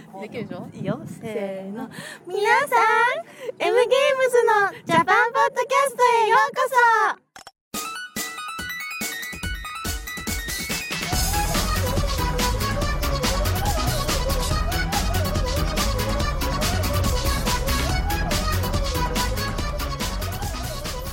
[0.00, 1.88] かできるでしょいいよせーの
[2.26, 3.26] 皆さん
[3.58, 7.26] M ゲームズのジャパンポッドキャストへようこそ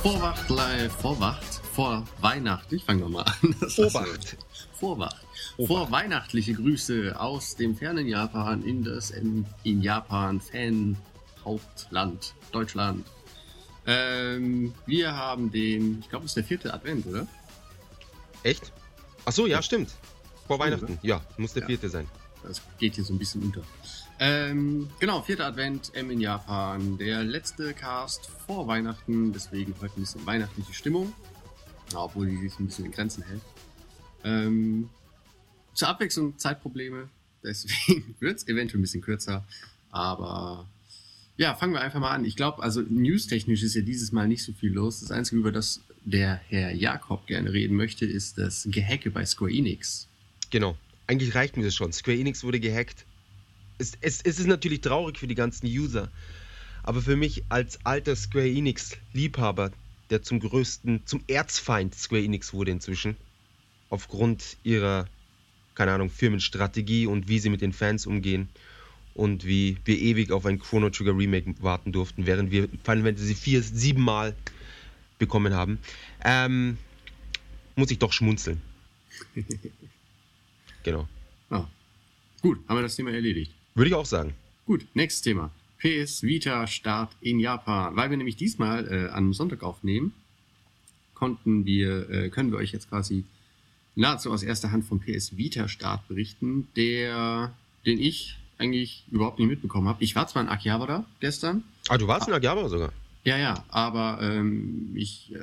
[0.04, 2.70] Vorwacht, live, Vorwacht, vor Weihnacht.
[2.74, 3.56] Ich fange nochmal an.
[3.58, 4.36] Das Vorwacht.
[4.78, 5.16] Vorwacht.
[5.56, 10.96] Vorweihnachtliche Grüße aus dem fernen Japan in das in, in Japan Fan
[11.44, 13.06] Hauptland Deutschland.
[13.86, 17.26] Ähm, wir haben den, ich glaube, es ist der vierte Advent, oder?
[18.42, 18.72] Echt?
[19.26, 19.90] Ach so, ja, stimmt.
[20.46, 20.98] Vor Weihnachten.
[21.02, 21.66] Ja, muss der Ja.
[21.68, 22.06] vierte sein.
[22.42, 23.62] Das geht hier so ein bisschen unter.
[24.18, 26.98] Ähm, genau, vierter Advent, M in Japan.
[26.98, 31.12] Der letzte Cast vor Weihnachten, deswegen heute ein bisschen weihnachtliche Stimmung.
[31.94, 33.40] Obwohl die sich ein bisschen in Grenzen hält.
[34.24, 34.88] Ähm,
[35.74, 37.08] zur Abwechslung Zeitprobleme,
[37.44, 39.44] deswegen wird es eventuell ein bisschen kürzer.
[39.90, 40.66] Aber
[41.36, 42.24] ja, fangen wir einfach mal an.
[42.24, 45.00] Ich glaube, also newstechnisch ist ja dieses Mal nicht so viel los.
[45.00, 49.52] Das Einzige, über das der Herr Jakob gerne reden möchte, ist das Gehacke bei Square
[49.52, 50.06] Enix.
[50.50, 50.76] Genau.
[51.06, 51.92] Eigentlich reicht mir das schon.
[51.92, 53.04] Square Enix wurde gehackt.
[53.78, 56.10] Es, es, es ist natürlich traurig für die ganzen User.
[56.82, 59.72] Aber für mich als alter Square Enix-Liebhaber,
[60.10, 63.16] der zum größten, zum Erzfeind Square Enix wurde inzwischen,
[63.88, 65.08] aufgrund ihrer,
[65.74, 68.48] keine Ahnung, Firmenstrategie und wie sie mit den Fans umgehen
[69.14, 73.34] und wie wir ewig auf ein Chrono Trigger Remake warten durften, während wir Final Fantasy
[73.34, 74.34] 4 siebenmal
[75.18, 75.78] bekommen haben,
[76.24, 76.78] ähm,
[77.76, 78.60] muss ich doch schmunzeln.
[80.84, 81.08] Genau.
[81.48, 81.64] Ah.
[82.42, 83.54] Gut, haben wir das Thema erledigt.
[83.74, 84.34] Würde ich auch sagen.
[84.66, 85.50] Gut, nächstes Thema.
[85.78, 87.96] PS Vita Start in Japan.
[87.96, 90.12] Weil wir nämlich diesmal äh, am Sonntag aufnehmen,
[91.14, 93.24] konnten wir, äh, können wir euch jetzt quasi
[93.96, 97.52] nahezu aus erster Hand vom PS Vita Start berichten, der,
[97.86, 100.02] den ich eigentlich überhaupt nicht mitbekommen habe.
[100.02, 102.92] Ich war zwar in Akihabara gestern, Ah, du warst in Agaba sogar.
[103.24, 105.38] ja, ja, aber ähm, ich äh,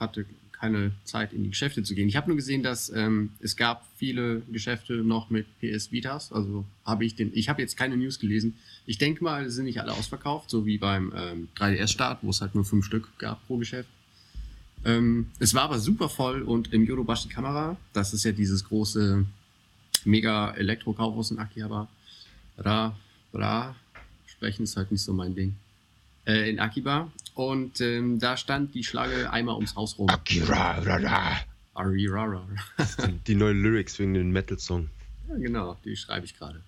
[0.00, 2.08] hatte keine Zeit, in die Geschäfte zu gehen.
[2.08, 6.32] Ich habe nur gesehen, dass ähm, es gab viele Geschäfte noch mit PS Vitas.
[6.32, 7.32] Also habe ich den.
[7.34, 8.56] Ich habe jetzt keine News gelesen.
[8.86, 12.54] Ich denke mal, sind nicht alle ausverkauft, so wie beim ähm, 3DS-Start, wo es halt
[12.54, 13.88] nur fünf Stück gab pro Geschäft.
[14.84, 19.24] Ähm, es war aber super voll und im Yodobashi Kamera, das ist ja dieses große
[20.04, 21.88] mega Elektro-Kaufhaus in Akihabara,
[22.58, 22.96] Ra,
[23.32, 23.74] Ra,
[24.26, 25.56] sprechen ist halt nicht so mein Ding
[26.26, 27.10] äh, in Akiba.
[27.34, 30.08] Und ähm, da stand die Schlange einmal ums Haus rum.
[30.08, 31.40] Akira, rara.
[31.74, 32.46] Arirara.
[33.26, 34.90] Die neuen Lyrics wegen dem Metal-Song.
[35.28, 36.62] Ja, genau, die schreibe ich gerade.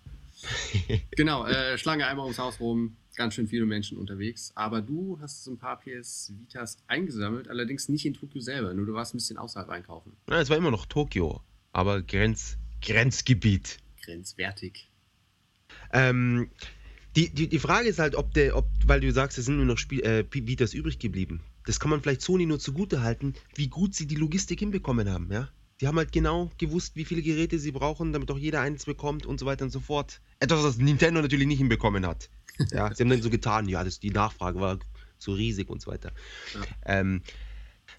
[1.12, 4.52] genau, äh, Schlange einmal ums Haus rum, ganz schön viele Menschen unterwegs.
[4.54, 8.86] Aber du hast so ein paar PS Vitas eingesammelt, allerdings nicht in Tokio selber, nur
[8.86, 10.12] du warst ein bisschen außerhalb einkaufen.
[10.28, 11.40] Ja, es war immer noch Tokio,
[11.72, 13.78] aber Grenz, Grenzgebiet.
[14.02, 14.90] Grenzwertig.
[15.92, 16.50] Ähm,
[17.16, 19.64] die, die, die Frage ist halt, ob der, ob, weil du sagst, es sind nur
[19.64, 21.40] noch Spiel, äh, Vitas übrig geblieben.
[21.64, 25.32] Das kann man vielleicht Sony nur zugute halten, wie gut sie die Logistik hinbekommen haben,
[25.32, 25.48] ja.
[25.80, 29.26] Die haben halt genau gewusst, wie viele Geräte sie brauchen, damit auch jeder eins bekommt
[29.26, 30.22] und so weiter und so fort.
[30.40, 32.30] Etwas, was Nintendo natürlich nicht hinbekommen hat.
[32.70, 34.78] Ja, sie haben dann so getan, ja, das, die Nachfrage war
[35.18, 36.12] so riesig und so weiter.
[36.54, 36.60] Ja.
[37.00, 37.22] Ähm,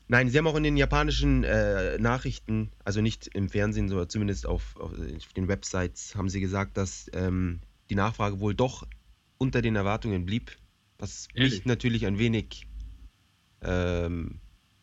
[0.07, 4.45] nein, sie haben auch in den japanischen äh, Nachrichten, also nicht im Fernsehen, sondern zumindest
[4.45, 4.91] auf, auf
[5.35, 8.87] den Websites, haben sie gesagt, dass ähm, die Nachfrage wohl doch
[9.37, 10.57] unter den Erwartungen blieb.
[10.97, 11.53] Was Ehrlich?
[11.53, 12.67] mich natürlich ein wenig
[13.61, 14.39] ähm,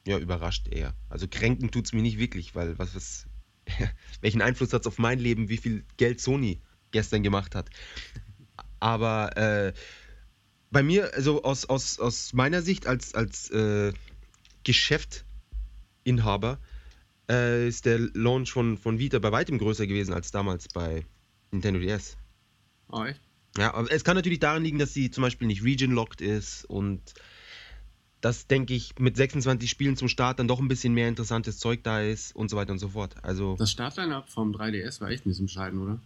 [0.06, 0.94] ja, überrascht eher.
[1.08, 3.26] Also kränken tut es mir nicht wirklich, weil was, was,
[4.20, 6.60] welchen Einfluss hat es auf mein Leben, wie viel Geld Sony
[6.90, 7.70] gestern gemacht hat.
[8.84, 9.72] Aber äh,
[10.70, 13.94] bei mir, also aus, aus, aus meiner Sicht als, als äh,
[14.62, 16.58] Geschäftinhaber,
[17.30, 21.06] äh, ist der Launch von, von Vita bei weitem größer gewesen als damals bei
[21.50, 22.18] Nintendo DS.
[22.90, 23.22] Oh, echt?
[23.56, 27.00] Ja, aber es kann natürlich daran liegen, dass sie zum Beispiel nicht region-locked ist und
[28.20, 31.82] dass, denke ich, mit 26 Spielen zum Start dann doch ein bisschen mehr interessantes Zeug
[31.84, 33.16] da ist und so weiter und so fort.
[33.22, 36.02] Also, Das Startline-Up vom 3DS war echt ein bisschen bescheiden, oder?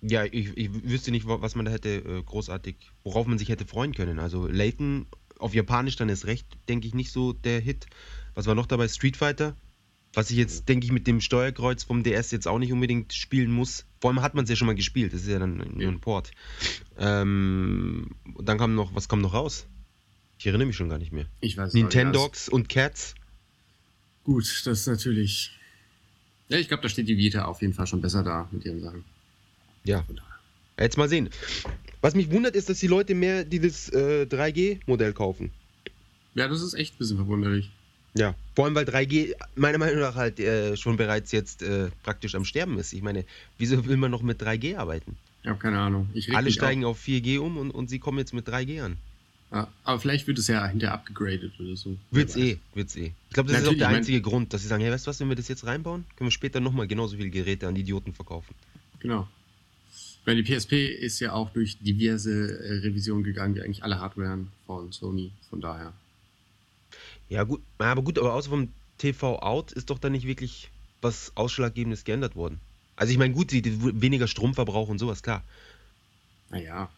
[0.00, 3.48] Ja, ich, ich wüsste nicht, wa- was man da hätte äh, großartig, worauf man sich
[3.48, 4.18] hätte freuen können.
[4.18, 5.06] Also, Layton
[5.38, 7.86] auf Japanisch dann ist recht, denke ich, nicht so der Hit.
[8.34, 8.88] Was war noch dabei?
[8.88, 9.56] Street Fighter?
[10.14, 13.52] Was ich jetzt, denke ich, mit dem Steuerkreuz vom DS jetzt auch nicht unbedingt spielen
[13.52, 13.84] muss.
[14.00, 16.00] Vor allem hat man es ja schon mal gespielt, das ist ja dann nur ein
[16.00, 16.30] Port.
[16.96, 19.66] Ähm, und dann kam noch, was kam noch raus?
[20.38, 21.26] Ich erinnere mich schon gar nicht mehr.
[21.40, 21.94] Ich weiß es auch nicht.
[21.94, 23.14] Nintendogs und Cats.
[24.24, 25.52] Gut, das ist natürlich.
[26.48, 28.80] Ja, ich glaube, da steht die Vita auf jeden Fall schon besser da mit ihren
[28.80, 29.04] Sachen.
[29.88, 30.04] Ja,
[30.78, 31.30] jetzt mal sehen.
[32.00, 35.50] Was mich wundert, ist, dass die Leute mehr dieses äh, 3G-Modell kaufen.
[36.34, 37.70] Ja, das ist echt ein bisschen verwunderlich.
[38.14, 42.34] Ja, vor allem weil 3G meiner Meinung nach halt äh, schon bereits jetzt äh, praktisch
[42.34, 42.92] am Sterben ist.
[42.92, 43.24] Ich meine,
[43.58, 45.16] wieso will man noch mit 3G arbeiten?
[45.42, 46.08] Ich habe keine Ahnung.
[46.32, 48.92] Alle steigen auf 4G um und, und sie kommen jetzt mit 3G an.
[48.92, 48.98] Auf.
[49.50, 51.96] Ja, aber vielleicht wird es ja hinterher abgegradet oder so.
[52.10, 53.12] Wird's eh, wird's eh.
[53.28, 54.92] Ich glaube, das ist auch Natürlich, der ich mein- einzige Grund, dass sie sagen, hey,
[54.92, 57.66] weißt du was, wenn wir das jetzt reinbauen, können wir später nochmal genauso viele Geräte
[57.66, 58.54] an Idioten verkaufen.
[59.00, 59.26] Genau.
[60.28, 64.44] Weil die PSP ist ja auch durch diverse äh, Revisionen gegangen, wie eigentlich alle Hardware
[64.66, 65.32] von Sony.
[65.48, 65.94] Von daher.
[67.30, 70.68] Ja, gut, aber gut, aber außer vom TV-Out ist doch da nicht wirklich
[71.00, 72.60] was Ausschlaggebendes geändert worden.
[72.94, 75.42] Also ich meine, gut, die, die, weniger Stromverbrauch und sowas, klar.
[76.50, 76.90] Naja.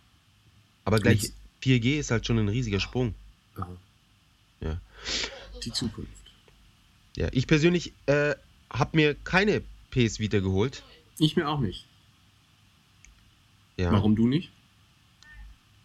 [0.84, 3.14] Aber gleich Jetzt- 4G ist halt schon ein riesiger Sprung.
[3.54, 3.76] Aha.
[4.60, 4.80] Ja.
[5.64, 6.10] Die Zukunft.
[7.14, 8.34] Ja, ich persönlich äh,
[8.70, 9.62] habe mir keine
[9.92, 10.82] PS Vita geholt.
[11.20, 11.86] Ich mir auch nicht.
[13.76, 13.92] Ja.
[13.92, 14.50] Warum du nicht?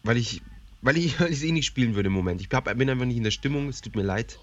[0.03, 0.41] Weil ich,
[0.81, 2.41] weil ich, weil ich es eh nicht spielen würde im Moment.
[2.41, 3.69] Ich hab, bin einfach nicht in der Stimmung.
[3.69, 4.39] Es tut mir leid.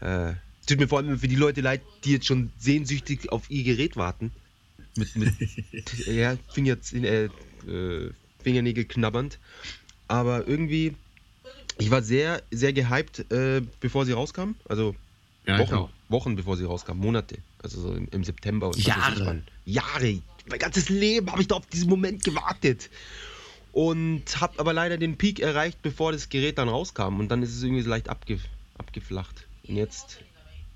[0.00, 3.50] Äh, es tut mir vor allem für die Leute leid, die jetzt schon sehnsüchtig auf
[3.50, 4.32] ihr Gerät warten.
[4.96, 5.34] Mit, mit
[6.06, 8.10] ja, Finger, äh, äh,
[8.42, 9.38] Fingernägel knabbernd.
[10.06, 10.94] Aber irgendwie,
[11.78, 14.54] ich war sehr, sehr gehypt, äh, bevor sie rauskam.
[14.68, 14.94] Also
[15.46, 15.90] Ja, Wochen.
[16.08, 17.38] Wochen bevor sie rauskam, Monate.
[17.62, 19.42] Also so im, im September und Jahre.
[19.64, 20.20] Jahre.
[20.48, 22.90] Mein ganzes Leben habe ich da auf diesen Moment gewartet.
[23.72, 27.20] Und habe aber leider den Peak erreicht, bevor das Gerät dann rauskam.
[27.20, 28.38] Und dann ist es irgendwie so leicht abge,
[28.76, 29.46] abgeflacht.
[29.66, 30.18] Und jetzt,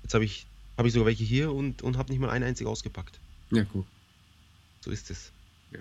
[0.03, 0.47] jetzt habe ich,
[0.77, 3.19] hab ich sogar welche hier und, und habe nicht mal eine einzige ausgepackt.
[3.51, 3.85] Ja, guck.
[4.81, 5.31] So ist es.
[5.71, 5.79] Ja.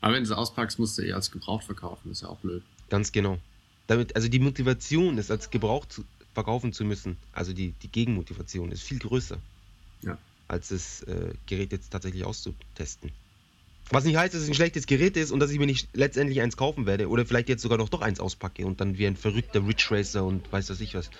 [0.00, 2.10] Aber wenn du es auspackst, musst du eh als gebraucht verkaufen.
[2.10, 2.62] ist ja auch blöd.
[2.88, 3.38] Ganz genau.
[3.86, 6.04] Damit, also die Motivation, es als gebraucht zu,
[6.34, 9.38] verkaufen zu müssen, also die, die Gegenmotivation, ist viel größer.
[10.02, 10.16] Ja.
[10.50, 13.12] Als das äh, Gerät jetzt tatsächlich auszutesten.
[13.90, 16.40] Was nicht heißt, dass es ein schlechtes Gerät ist und dass ich mir nicht letztendlich
[16.40, 19.16] eins kaufen werde oder vielleicht jetzt sogar noch doch eins auspacke und dann wie ein
[19.16, 21.10] verrückter Ridge Racer und weiß was ich was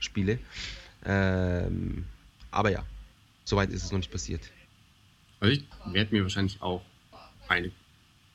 [0.00, 0.38] spiele.
[1.04, 2.04] Ähm,
[2.50, 2.84] aber ja,
[3.44, 4.42] soweit ist es noch nicht passiert.
[5.40, 6.82] Also ich werde mir wahrscheinlich auch
[7.46, 7.70] eine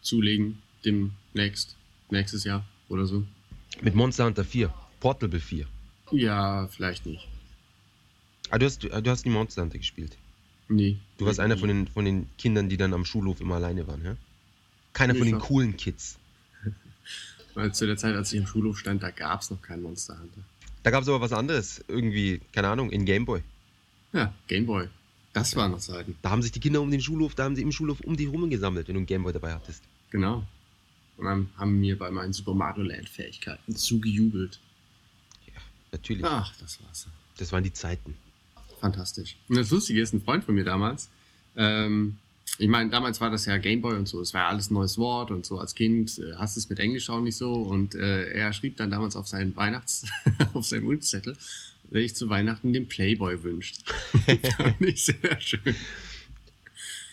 [0.01, 1.75] zulegen, demnächst,
[2.09, 3.23] nächstes Jahr oder so.
[3.81, 5.67] Mit Monster Hunter 4, Portable 4.
[6.11, 7.27] Ja, vielleicht nicht.
[8.49, 10.17] Ah, du hast, du hast nie Monster Hunter gespielt.
[10.69, 10.97] Nee.
[11.17, 14.03] Du warst einer von den, von den Kindern, die dann am Schulhof immer alleine waren,
[14.03, 14.15] ja?
[14.93, 16.17] Keiner Nee, von den war- coolen Kids.
[17.53, 20.17] Weil zu der Zeit, als ich im Schulhof stand, da gab es noch keinen Monster
[20.19, 20.41] Hunter.
[20.83, 23.41] Da gab es aber was anderes, irgendwie, keine Ahnung, in Gameboy.
[24.11, 24.87] Ja, Gameboy.
[25.33, 26.15] Das waren noch Zeiten.
[26.21, 28.25] Da haben sich die Kinder um den Schulhof, da haben sie im Schulhof um die
[28.25, 29.83] rum gesammelt, wenn du einen Gameboy dabei hattest.
[30.11, 30.45] Genau.
[31.17, 34.59] Und dann haben mir bei meinen Super Mario Land Fähigkeiten zugejubelt.
[35.91, 36.25] Natürlich.
[36.25, 37.07] Ach, das war's.
[37.37, 38.15] Das waren die Zeiten.
[38.83, 39.37] Fantastisch.
[39.47, 41.07] Und das Lustige ist, ein Freund von mir damals,
[41.55, 42.17] ähm,
[42.57, 44.97] ich meine, damals war das ja Gameboy und so, es war ja alles ein neues
[44.97, 47.95] Wort und so als Kind äh, hast du es mit Englisch auch nicht so und
[47.95, 50.05] äh, er schrieb dann damals auf seinen Weihnachts-,
[50.53, 51.37] auf seinen Wunschzettel,
[51.91, 53.83] dass ich zu Weihnachten den Playboy wünscht.
[54.57, 55.75] Fand ich sehr schön.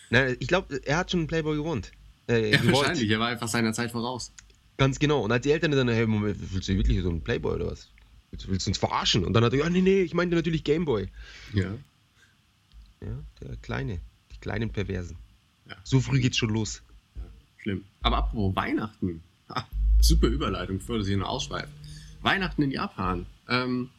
[0.09, 1.93] Na, ich glaube, er hat schon einen Playboy gewohnt.
[2.27, 2.75] Äh, Ja, gewollt.
[2.75, 4.33] wahrscheinlich, er war einfach seiner Zeit voraus.
[4.75, 5.21] Ganz genau.
[5.21, 7.87] Und als die Eltern dann, hey, Moment, willst du wirklich so einen Playboy oder was?
[8.31, 9.25] Willst, willst du uns verarschen?
[9.25, 11.09] Und dann hat er, ja, nee, nee, ich meinte natürlich Gameboy.
[11.53, 11.73] Ja.
[13.01, 13.99] Ja, der Kleine.
[14.31, 15.17] Die kleinen Perversen.
[15.69, 15.75] Ja.
[15.83, 16.81] So früh geht's schon los.
[17.57, 17.83] Schlimm.
[18.01, 19.21] Aber apropos Weihnachten.
[19.49, 19.67] Ha,
[19.99, 21.71] super Überleitung, bevor du sie noch ausschweifst.
[22.21, 23.25] Weihnachten in Japan.
[23.49, 23.89] Ähm,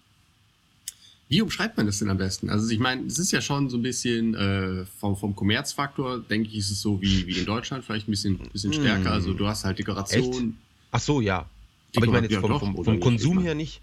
[1.28, 2.50] wie umschreibt man das denn am besten?
[2.50, 6.49] Also ich meine, es ist ja schon so ein bisschen äh, vom, vom Kommerzfaktor, denke
[6.49, 9.12] ich, ist es so wie, wie in Deutschland, vielleicht ein bisschen, bisschen stärker.
[9.12, 10.58] Also du hast halt Dekoration.
[10.90, 11.49] Ach so, ja.
[11.97, 13.00] Aber ich meine jetzt Ja, vom, doch, vom, vom?
[13.00, 13.80] Konsum her nicht.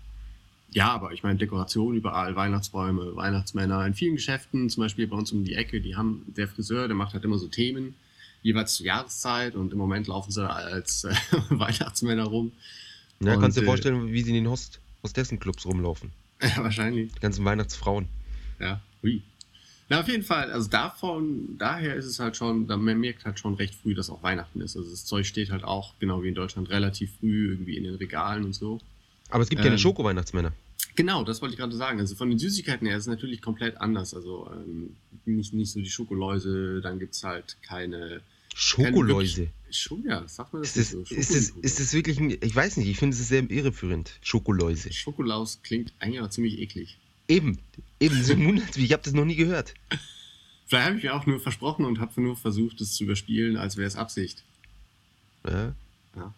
[0.71, 3.85] Ja, aber ich meine, Dekoration überall, Weihnachtsbäume, Weihnachtsmänner.
[3.87, 6.95] In vielen Geschäften, zum Beispiel bei uns um die Ecke, die haben, der Friseur, der
[6.95, 7.95] macht halt immer so Themen,
[8.43, 11.13] jeweils zur Jahreszeit und im Moment laufen sie als äh,
[11.49, 12.51] Weihnachtsmänner rum.
[13.19, 16.11] Ja, Und, kannst du dir vorstellen, wie sie in den Host Hostessenclubs rumlaufen.
[16.41, 17.11] Ja, wahrscheinlich.
[17.13, 18.07] Die ganzen Weihnachtsfrauen.
[18.61, 19.21] Ja, hui.
[19.89, 23.39] Na, auf jeden Fall, also davon, daher ist es halt schon, da- man merkt halt
[23.39, 24.77] schon recht früh, dass auch Weihnachten ist.
[24.77, 27.95] Also das Zeug steht halt auch, genau wie in Deutschland, relativ früh irgendwie in den
[27.95, 28.79] Regalen und so.
[29.29, 30.53] Aber es gibt keine Ähm, Schoko-Weihnachtsmänner.
[30.95, 31.99] Genau, das wollte ich gerade sagen.
[31.99, 34.13] Also von den Süßigkeiten her ist es natürlich komplett anders.
[34.13, 34.95] Also ähm,
[35.25, 38.21] nicht, nicht so die Schokoläuse, dann gibt es halt keine.
[38.55, 39.43] Schokoläuse.
[39.43, 41.15] Keine Schon, ja, sagt man das Ist das, so?
[41.15, 44.11] ist, das, ist das wirklich ein, ich weiß nicht, ich finde es sehr irreführend.
[44.21, 44.91] Schokoläuse.
[44.91, 46.97] Schokolaus klingt eigentlich aber ziemlich eklig.
[47.27, 47.59] Eben,
[47.99, 49.75] eben, so wundert mich, ich habe das noch nie gehört.
[50.65, 53.77] Vielleicht habe ich mir auch nur versprochen und habe nur versucht, es zu überspielen, als
[53.77, 54.43] wäre es Absicht.
[55.45, 55.75] Ja,
[56.15, 56.33] Ja.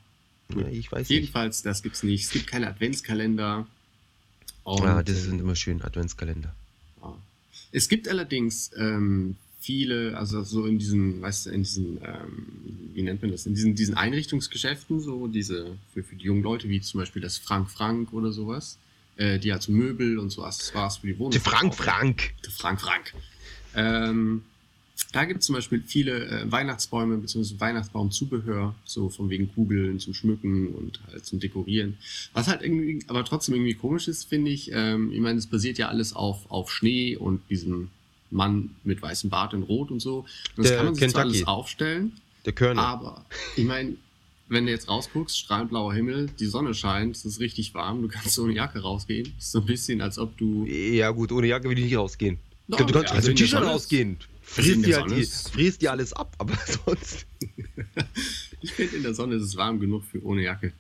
[0.59, 1.09] Ja ich weiß nicht.
[1.09, 2.25] Jedenfalls, das gibt's nicht.
[2.25, 3.67] Es gibt keine Adventskalender.
[4.63, 6.53] Und, Ah, das äh, sind immer schön, Adventskalender.
[7.01, 7.17] Ja.
[7.71, 12.47] Es gibt allerdings ähm, viele, also so in diesen, weißt du, in diesen, ähm,
[12.93, 16.67] wie nennt man das, in diesen, diesen Einrichtungsgeschäften, so diese, für, für die jungen Leute,
[16.69, 18.77] wie zum Beispiel das Frank Frank oder sowas,
[19.17, 21.31] äh, die halt so Möbel und so Accessoires für die Wohnung.
[21.31, 21.75] Der Frank.
[21.75, 22.33] Frank.
[22.43, 23.13] Der Frank Frank.
[23.75, 24.43] Ähm,
[25.11, 27.59] Da gibt es zum Beispiel viele äh, Weihnachtsbäume bzw.
[27.59, 31.97] Weihnachtsbaumzubehör, so von wegen Kugeln zum Schmücken und halt zum Dekorieren.
[32.33, 34.71] Was halt irgendwie, aber trotzdem irgendwie komisch ist, finde ich.
[34.73, 37.89] Ähm, ich meine, es basiert ja alles auf, auf Schnee und diesem
[38.29, 40.19] Mann mit weißem Bart in Rot und so.
[40.55, 41.37] Und das Der kann man sich zwar Kentucky.
[41.43, 42.11] alles aufstellen,
[42.45, 42.81] Der Körner.
[42.81, 43.25] aber
[43.57, 43.95] ich meine,
[44.47, 48.07] wenn du jetzt rausguckst, strahlend blauer Himmel, die Sonne scheint, es ist richtig warm, du
[48.07, 49.33] kannst ohne Jacke rausgehen.
[49.37, 50.65] Ist so ein bisschen, als ob du.
[50.65, 52.37] Ja gut, ohne Jacke will ich nicht rausgehen.
[52.67, 54.17] Doch, du kannst ja, also also der T-Shirt rausgehen.
[54.41, 57.25] Frisst der dir, halt die, dir alles ab, aber sonst.
[58.61, 60.73] Ich finde, in der Sonne ist es warm genug für ohne Jacke.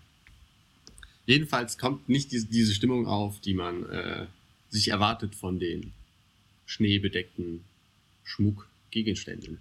[1.25, 4.25] Jedenfalls kommt nicht diese, diese Stimmung auf, die man äh,
[4.69, 5.93] sich erwartet von den
[6.65, 7.63] schneebedeckten
[8.23, 9.59] Schmuckgegenständen.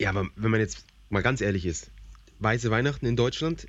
[0.00, 1.90] Ja, aber wenn man jetzt mal ganz ehrlich ist,
[2.38, 3.66] weiße Weihnachten in Deutschland,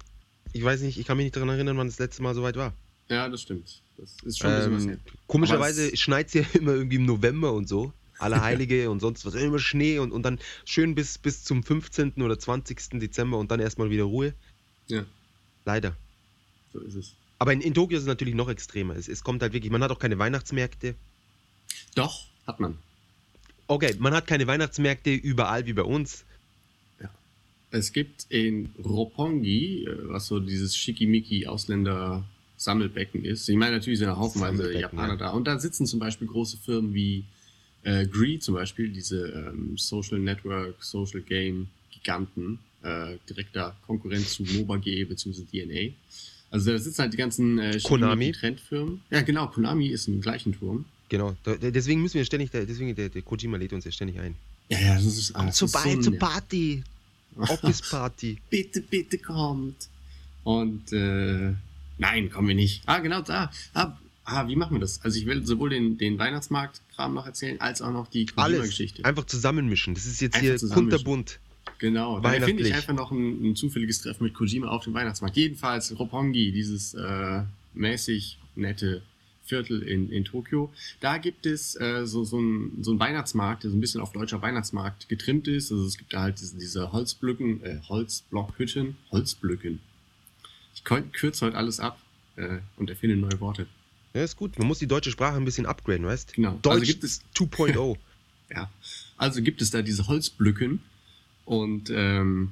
[0.54, 2.56] ich weiß nicht, ich kann mich nicht daran erinnern, wann das letzte Mal so weit
[2.56, 2.74] war.
[3.10, 3.82] Ja, das stimmt.
[3.98, 4.98] Das ist schon ein bisschen was Ähm, her.
[5.28, 7.94] komischerweise schneit es ja immer irgendwie im November und so.
[8.18, 12.14] Allerheilige und sonst was, immer Schnee und, und dann schön bis, bis zum 15.
[12.22, 13.00] oder 20.
[13.00, 14.34] Dezember und dann erstmal wieder Ruhe.
[14.88, 15.04] Ja,
[15.66, 15.96] Leider.
[16.72, 17.14] so ist es.
[17.40, 18.96] Aber in, in Tokio ist es natürlich noch extremer.
[18.96, 20.96] Es, es kommt halt wirklich, man hat auch keine Weihnachtsmärkte.
[21.96, 22.78] Doch, hat man.
[23.68, 26.24] Okay, man hat keine Weihnachtsmärkte überall wie bei uns.
[27.72, 31.48] Es gibt in Roppongi, äh, was so dieses schickimicki
[32.66, 33.48] Ausländer-Sammelbecken ist.
[33.48, 35.20] Ich meine, natürlich sind da haufenweise Sammelbecken, Japaner ja.
[35.20, 35.30] da.
[35.32, 37.24] Und da sitzen zum Beispiel große Firmen wie
[37.84, 44.44] äh, Gree zum Beispiel, diese ähm, Social Network, Social Game Giganten, äh, direkter Konkurrent zu
[44.44, 45.44] MOBA.ge bzw.
[45.44, 45.94] DNA.
[46.52, 48.32] Also da sitzen halt die ganzen äh, Konami.
[48.32, 49.02] Trendfirmen.
[49.10, 50.86] Ja, genau, Konami ist im gleichen Turm.
[51.10, 54.36] Genau, da, deswegen müssen wir ständig, deswegen der, der Kojima lädt uns ja ständig ein.
[54.70, 56.20] Ja, ja, das ist Kommt ist vorbei so zur nett.
[56.20, 56.84] Party.
[57.38, 58.38] Office Party.
[58.50, 59.90] bitte, bitte kommt.
[60.44, 61.54] Und äh,
[61.98, 62.84] nein, kommen wir nicht.
[62.86, 63.52] Ah, genau da.
[63.74, 65.02] Ah, ah, wie machen wir das?
[65.04, 68.58] Also ich will sowohl den, den Weihnachtsmarkt-Kram noch erzählen, als auch noch die Alles.
[68.58, 69.06] Kojima-Geschichte.
[69.06, 69.94] Einfach zusammenmischen.
[69.94, 71.40] Das ist jetzt Einfach hier kunterbunt.
[71.80, 72.20] Genau.
[72.20, 75.36] Da finde ich einfach noch ein, ein zufälliges Treffen mit Kojima auf dem Weihnachtsmarkt.
[75.36, 77.42] Jedenfalls Roppongi, dieses äh,
[77.74, 79.02] mäßig nette
[79.46, 80.72] Viertel in, in Tokio.
[81.00, 84.12] Da gibt es äh, so, so, ein, so einen Weihnachtsmarkt, der so ein bisschen auf
[84.12, 85.72] deutscher Weihnachtsmarkt getrimmt ist.
[85.72, 89.80] Also es gibt da halt diese, diese Holzblöcken, äh, Holzblockhütten, Holzblöcken.
[90.76, 92.00] Ich kürze heute alles ab
[92.36, 93.68] äh, und erfinde neue Worte.
[94.14, 94.58] Ja, ist gut.
[94.60, 96.58] Man muss die deutsche Sprache ein bisschen upgraden, weißt Genau.
[96.62, 97.98] Deutsch Also gibt es 2.0.
[98.54, 98.70] Ja,
[99.18, 100.80] also gibt es da diese Holzblöcken
[101.46, 102.52] und ähm,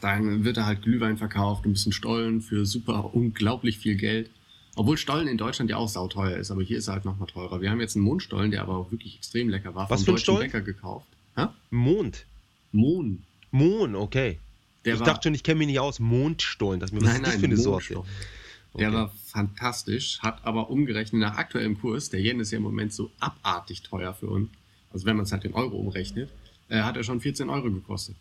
[0.00, 4.30] dann wird da halt Glühwein verkauft, ein bisschen Stollen für super unglaublich viel Geld.
[4.76, 7.60] Obwohl Stollen in Deutschland ja auch sauteuer ist, aber hier ist er halt nochmal teurer.
[7.60, 10.10] Wir haben jetzt einen Mondstollen, der aber auch wirklich extrem lecker war, Was vom für
[10.12, 10.40] ein deutschen Stollen?
[10.40, 11.06] Bäcker gekauft.
[11.36, 11.54] Ha?
[11.70, 12.24] Mond.
[12.72, 13.22] Mohn.
[13.50, 14.38] Mohn, okay.
[14.84, 15.98] Der ich war, dachte schon, ich kenne mich nicht aus.
[16.00, 16.80] Mondstollen.
[16.80, 17.94] Das, was nein, ist das nein, für eine Sorte?
[17.94, 18.08] Mondstollen.
[18.78, 18.96] Der Okay.
[18.96, 23.10] war fantastisch, hat aber umgerechnet nach aktuellem Kurs, der Yen ist ja im Moment so
[23.18, 24.48] abartig teuer für uns,
[24.92, 26.30] also wenn man es halt in Euro umrechnet,
[26.68, 28.14] äh, hat er schon 14 Euro gekostet.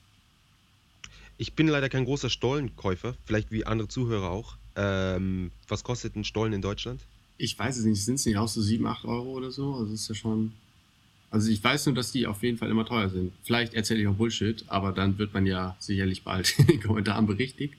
[1.37, 4.57] Ich bin leider kein großer Stollenkäufer, vielleicht wie andere Zuhörer auch.
[4.75, 7.01] Ähm, was kostet ein Stollen in Deutschland?
[7.37, 9.75] Ich weiß es nicht, sind es nicht auch so 7, 8 Euro oder so?
[9.75, 10.53] Also ist ja schon.
[11.31, 13.33] Also ich weiß nur, dass die auf jeden Fall immer teuer sind.
[13.43, 17.27] Vielleicht erzähle ich auch Bullshit, aber dann wird man ja sicherlich bald in den Kommentaren
[17.27, 17.75] berichtigt.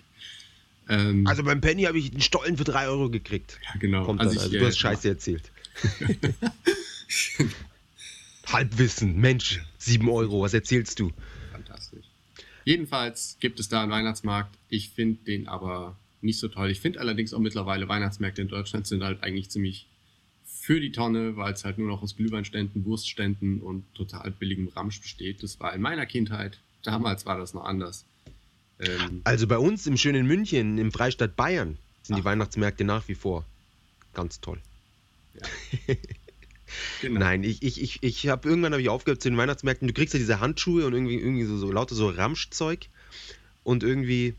[0.89, 3.59] Ähm, Also beim Penny habe ich einen Stollen für 3 Euro gekriegt.
[3.65, 4.05] ja, genau.
[4.05, 4.43] Kommt also dann.
[4.45, 5.51] Also ich, du äh, hast Scheiße erzählt.
[8.47, 11.13] Halbwissen, Mensch, 7 Euro, was erzählst du?
[11.53, 12.05] Fantastisch.
[12.65, 14.57] Jedenfalls gibt es da einen Weihnachtsmarkt.
[14.69, 16.71] Ich finde den aber nicht so toll.
[16.71, 19.87] Ich finde allerdings auch mittlerweile Weihnachtsmärkte in Deutschland sind halt eigentlich ziemlich
[20.61, 25.01] für die Tonne, weil es halt nur noch aus Glühweinständen, Wurstständen und total billigem Ramsch
[25.01, 25.43] besteht.
[25.43, 26.59] Das war in meiner Kindheit.
[26.83, 28.05] Damals war das noch anders.
[28.79, 32.27] Ähm, Also bei uns im schönen München, im Freistaat Bayern, sind die Ach.
[32.27, 33.47] Weihnachtsmärkte nach wie vor
[34.13, 34.61] ganz toll.
[37.01, 37.21] genau.
[37.21, 39.89] Nein, ich, ich, ich, ich habe irgendwann habe ich aufgehört zu den Weihnachtsmärkten.
[39.89, 42.89] Du kriegst ja diese Handschuhe und irgendwie, irgendwie so, so lauter so Ramschzeug
[43.65, 44.35] und irgendwie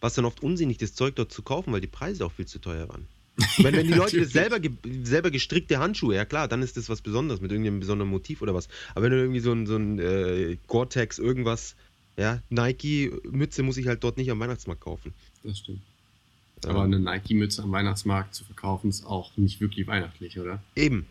[0.00, 2.46] war es dann oft unsinnig, das Zeug dort zu kaufen, weil die Preise auch viel
[2.46, 3.06] zu teuer waren.
[3.58, 4.58] Wenn, wenn die Leute das selber,
[5.02, 8.54] selber gestrickte Handschuhe, ja klar, dann ist das was Besonderes mit irgendeinem besonderen Motiv oder
[8.54, 8.68] was.
[8.94, 11.76] Aber wenn du irgendwie so ein, so ein äh, Gore-Tex irgendwas,
[12.16, 15.14] ja, Nike-Mütze muss ich halt dort nicht am Weihnachtsmarkt kaufen.
[15.42, 15.80] Das stimmt.
[16.64, 20.62] Aber eine Nike-Mütze am Weihnachtsmarkt zu verkaufen, ist auch nicht wirklich weihnachtlich, oder?
[20.76, 21.06] Eben.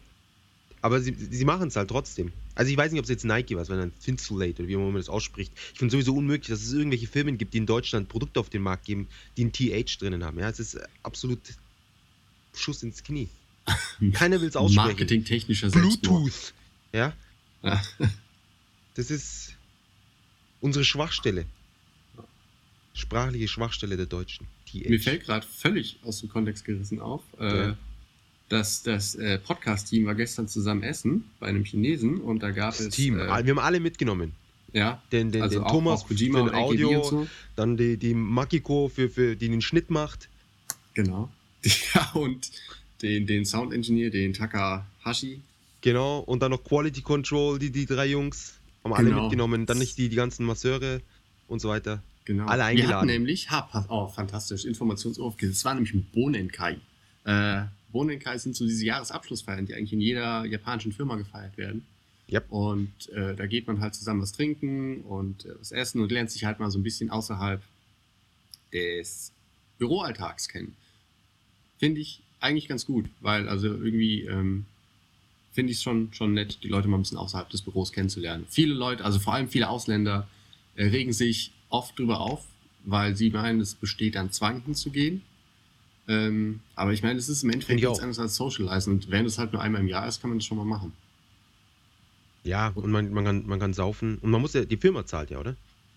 [0.81, 2.31] Aber sie, sie machen es halt trotzdem.
[2.55, 5.09] Also ich weiß nicht, ob es jetzt Nike war, sondern Finsulate oder wie man das
[5.09, 5.51] ausspricht.
[5.73, 8.61] Ich finde sowieso unmöglich, dass es irgendwelche Firmen gibt, die in Deutschland Produkte auf den
[8.61, 10.39] Markt geben, die ein TH drinnen haben.
[10.39, 11.39] Ja, es ist absolut
[12.55, 13.29] Schuss ins Knie.
[14.13, 14.87] Keiner will es aussprechen.
[14.87, 15.69] Marketingtechnischer.
[15.69, 16.53] Bluetooth.
[16.93, 17.13] Ja,
[18.95, 19.53] das ist
[20.59, 21.45] unsere Schwachstelle.
[22.93, 24.47] Sprachliche Schwachstelle der Deutschen.
[24.67, 24.89] TH.
[24.89, 27.21] Mir fällt gerade völlig aus dem Kontext gerissen auf.
[27.39, 27.77] Äh, Ja.
[28.49, 32.81] Das, das äh, Podcast-Team war gestern zusammen essen bei einem Chinesen und da gab Das
[32.87, 32.95] es.
[32.95, 33.17] Team.
[33.17, 34.33] Äh, wir haben alle mitgenommen.
[34.73, 37.27] ja, Den, den, also den auch, Thomas auch für den Audio, so.
[37.55, 40.27] dann die, die Makiko, für, für, die den Schnitt macht.
[40.95, 41.31] Genau.
[41.93, 42.51] Ja, und
[43.01, 45.41] den, den Sound Engineer, den Takahashi.
[45.81, 46.19] Genau.
[46.19, 48.53] Und dann noch Quality Control, die, die drei Jungs.
[48.83, 49.21] Haben alle Genau.
[49.23, 49.65] mitgenommen.
[49.65, 51.01] Dann nicht die, die ganzen Masseure
[51.47, 52.01] und so weiter.
[52.25, 52.45] Genau.
[52.45, 52.95] Alle Wir eingeladen.
[52.95, 55.51] hatten nämlich, ha, auf, fantastisch, Informationsaufgabe.
[55.51, 56.77] Es war nämlich ein Bonenkai.
[57.25, 61.85] Äh, Bonenkai sind so diese Jahresabschlussfeiern, die eigentlich in jeder japanischen Firma gefeiert werden.
[62.31, 62.45] Yep.
[62.51, 66.31] Und äh, da geht man halt zusammen was trinken und äh, was essen und lernt
[66.31, 67.61] sich halt mal so ein bisschen außerhalb
[68.73, 69.31] des
[69.77, 70.75] Büroalltags kennen.
[71.81, 74.67] Finde ich eigentlich ganz gut, weil also irgendwie ähm,
[75.51, 78.45] finde ich es schon, schon nett, die Leute mal ein bisschen außerhalb des Büros kennenzulernen.
[78.47, 80.27] Viele Leute, also vor allem viele Ausländer,
[80.75, 82.45] äh, regen sich oft drüber auf,
[82.85, 85.23] weil sie meinen, es besteht an Zwang hinzugehen.
[86.07, 89.39] Ähm, aber ich meine, es ist im Endeffekt nichts anderes als Socializen und wenn es
[89.39, 90.93] halt nur einmal im Jahr ist, kann man das schon mal machen.
[92.43, 94.19] Ja, und man, man, kann, man kann saufen.
[94.19, 95.55] Und man muss ja, die Firma zahlt ja, oder?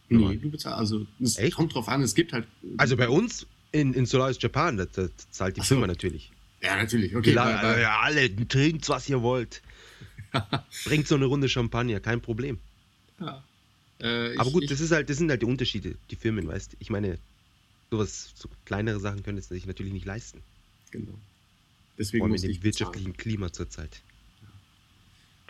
[0.09, 1.55] Nee, du bezahlst, also es Echt?
[1.55, 2.47] kommt drauf an, es gibt halt.
[2.79, 5.67] Also bei uns in, in Solaris Japan, das, das zahlt die so.
[5.69, 6.31] Firma natürlich.
[6.63, 7.33] Ja, natürlich, okay.
[7.33, 9.61] la- bei- bei- ja, alle, trinkt was ihr wollt.
[10.85, 12.59] Bringt so eine Runde Champagner, kein Problem.
[13.21, 13.43] ja.
[14.01, 16.73] Äh, Aber ich- gut, das ist halt, das sind halt die Unterschiede, die Firmen, weißt
[16.73, 16.77] du.
[16.81, 17.19] Ich meine,
[17.91, 20.43] sowas, so kleinere Sachen können es sich natürlich nicht leisten.
[20.91, 21.13] Genau.
[21.13, 21.19] Vor
[21.99, 22.65] Deswegen allem in dem ich bezahlen.
[22.65, 24.01] wirtschaftlichen Klima zurzeit.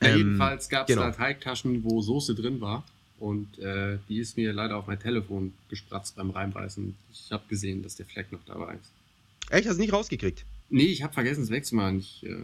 [0.02, 1.06] Ja, Ähm, jedenfalls gab es genau.
[1.08, 2.84] da Teigtaschen, wo Soße drin war.
[3.24, 6.94] Und äh, die ist mir leider auf mein Telefon gespratzt beim Reinbeißen.
[7.10, 8.92] Ich habe gesehen, dass der Fleck noch dabei ist.
[9.50, 10.44] Echt, hast du nicht rausgekriegt?
[10.68, 12.00] Nee, ich habe vergessen, es wegzumachen.
[12.00, 12.36] Ich äh,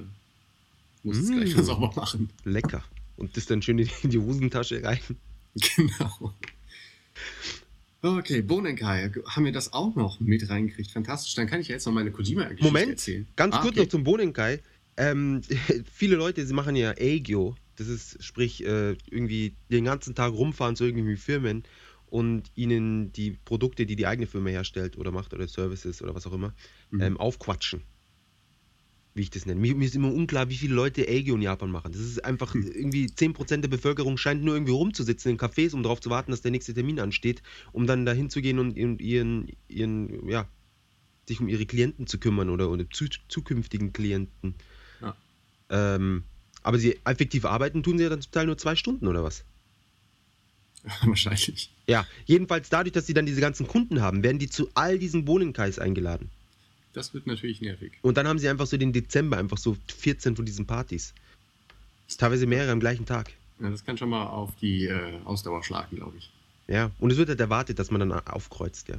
[1.03, 1.37] muss es Mm.
[1.37, 2.31] gleich mal sauber machen.
[2.45, 2.83] Lecker.
[3.19, 5.01] Und das dann schön in die Hosentasche rein.
[5.77, 6.33] Genau.
[8.03, 10.91] Okay, Bonenkai, haben wir das auch noch mit reingekriegt?
[10.93, 11.35] Fantastisch.
[11.35, 13.27] Dann kann ich ja jetzt noch meine Kojima-Geschichte Moment, erzählen.
[13.37, 13.81] Ganz Ah, kurz okay.
[13.81, 14.61] noch zum Bonenkai.
[14.97, 15.43] Ähm,
[15.93, 17.57] viele Leute, sie machen ja Aegyo.
[17.81, 21.63] Das ist, sprich, äh, irgendwie den ganzen Tag rumfahren zu irgendwie Firmen
[22.07, 26.27] und ihnen die Produkte, die die eigene Firma herstellt oder macht oder Services oder was
[26.27, 26.55] auch immer,
[26.91, 27.01] Mhm.
[27.03, 27.85] ähm, aufquatschen.
[29.15, 29.61] Wie ich das nenne.
[29.61, 31.91] Mir, mir ist immer unklar, wie viele Leute Aegyo in Japan machen.
[31.93, 32.63] Das ist einfach Hm.
[32.65, 36.43] irgendwie 10% der Bevölkerung scheint nur irgendwie rumzusitzen in Cafés, um darauf zu warten, dass
[36.43, 40.49] der nächste Termin ansteht, um dann dahin zu gehen und ihren, ihren, ihren ja,
[41.29, 44.57] sich um ihre Klienten zu kümmern oder, oder zu, zukünftigen Klienten.
[45.01, 45.17] Ja.
[45.71, 46.30] Ähm,
[46.63, 49.45] aber sie effektiv arbeiten tun sie ja dann zum Teil nur zwei Stunden oder was?
[51.03, 51.71] Wahrscheinlich.
[51.87, 55.25] Ja, jedenfalls dadurch, dass sie dann diese ganzen Kunden haben, werden die zu all diesen
[55.25, 56.31] Bohnenkais eingeladen.
[56.93, 57.93] Das wird natürlich nervig.
[58.03, 61.15] Und dann haben sie einfach so den Dezember, einfach so 14 von diesen Partys.
[62.19, 63.33] Teilweise mehrere am gleichen Tag.
[63.61, 66.31] Ja, das kann schon mal auf die äh, Ausdauer schlagen, glaube ich.
[66.67, 68.97] Ja, und es wird halt erwartet, dass man dann aufkreuzt, ja.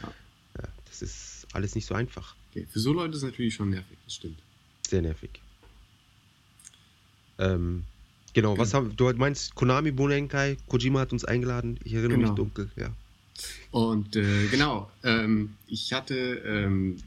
[0.00, 0.12] Ja.
[0.58, 0.68] ja.
[0.86, 2.34] Das ist alles nicht so einfach.
[2.50, 2.66] Okay.
[2.70, 4.38] Für so Leute ist es natürlich schon nervig, das stimmt.
[4.86, 5.30] Sehr nervig.
[7.38, 7.84] Ähm,
[8.32, 12.28] genau, was haben du meinst Konami Bonenkai, Kojima hat uns eingeladen, ich erinnere Genau.
[12.30, 12.90] mich dunkel, ja.
[13.70, 16.14] Und äh, genau, ähm, ich hatte
[16.46, 16.98] ähm,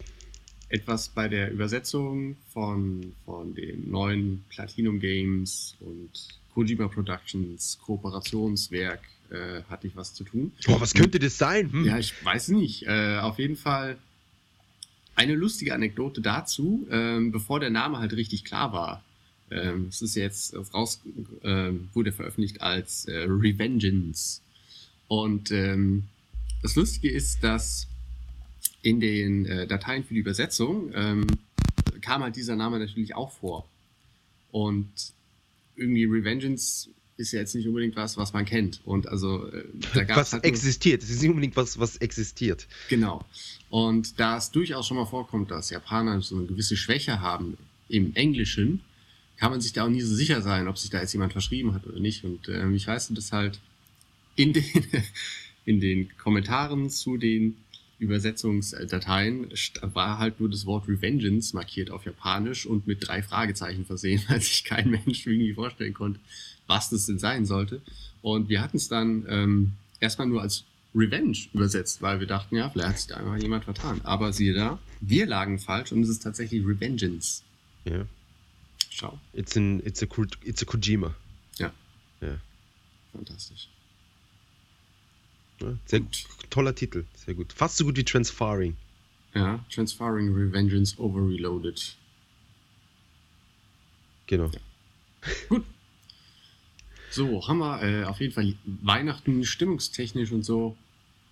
[0.69, 6.09] etwas bei der Übersetzung von, von den neuen Platinum Games und
[6.53, 10.51] Kojima Productions Kooperationswerk äh, hatte ich was zu tun.
[10.65, 11.71] Boah, was könnte das sein?
[11.71, 11.85] Hm.
[11.85, 12.85] Ja, ich weiß nicht.
[12.87, 13.97] Äh, auf jeden Fall
[15.15, 19.03] eine lustige Anekdote dazu, ähm, bevor der Name halt richtig klar war.
[19.51, 21.01] Ähm, es ist jetzt raus,
[21.43, 24.41] ähm, wurde veröffentlicht als äh, Revengeance.
[25.07, 26.03] Und ähm,
[26.61, 27.87] das Lustige ist, dass
[28.81, 31.27] in den äh, Dateien für die Übersetzung ähm,
[32.01, 33.67] kam halt dieser Name natürlich auch vor.
[34.51, 34.89] Und
[35.75, 38.81] irgendwie Revengeance ist ja jetzt nicht unbedingt was, was man kennt.
[38.85, 41.03] Und also äh, da gab was halt existiert.
[41.03, 42.67] Es ist nicht unbedingt was, was existiert.
[42.89, 43.25] Genau.
[43.69, 47.57] Und da es durchaus schon mal vorkommt, dass Japaner so eine gewisse Schwäche haben
[47.89, 48.81] im Englischen,
[49.37, 51.73] kann man sich da auch nie so sicher sein, ob sich da jetzt jemand verschrieben
[51.73, 52.23] hat oder nicht.
[52.23, 53.59] Und ähm, ich weiß, dass halt
[54.35, 54.63] in den,
[55.65, 57.55] in den Kommentaren zu den
[57.99, 64.21] Übersetzungsdateien war halt nur das Wort Revengeance markiert auf Japanisch und mit drei Fragezeichen versehen,
[64.27, 66.19] weil sich kein Mensch irgendwie vorstellen konnte,
[66.67, 67.81] was das denn sein sollte.
[68.21, 70.63] Und wir hatten es dann ähm, erstmal nur als
[70.95, 74.01] Revenge übersetzt, weil wir dachten, ja, vielleicht hat sich da einfach jemand vertan.
[74.03, 77.43] Aber siehe da, wir lagen falsch und es ist tatsächlich Revengeance.
[77.85, 78.05] Ja.
[78.99, 80.07] Schau, It's, an, it's, a,
[80.43, 81.13] it's a Kojima.
[81.59, 81.71] Ja.
[82.19, 82.39] ja.
[83.13, 83.69] fantastisch.
[85.61, 86.25] ja sehr gut.
[86.49, 87.03] Toller Titel.
[87.13, 87.53] Sehr gut.
[87.53, 88.75] Fast so gut wie Transfaring.
[89.35, 91.95] Ja, Transferring Revengeance Over Reloaded.
[94.25, 94.49] Genau.
[95.49, 95.63] Gut.
[97.11, 100.75] So, haben wir äh, auf jeden Fall Weihnachten stimmungstechnisch und so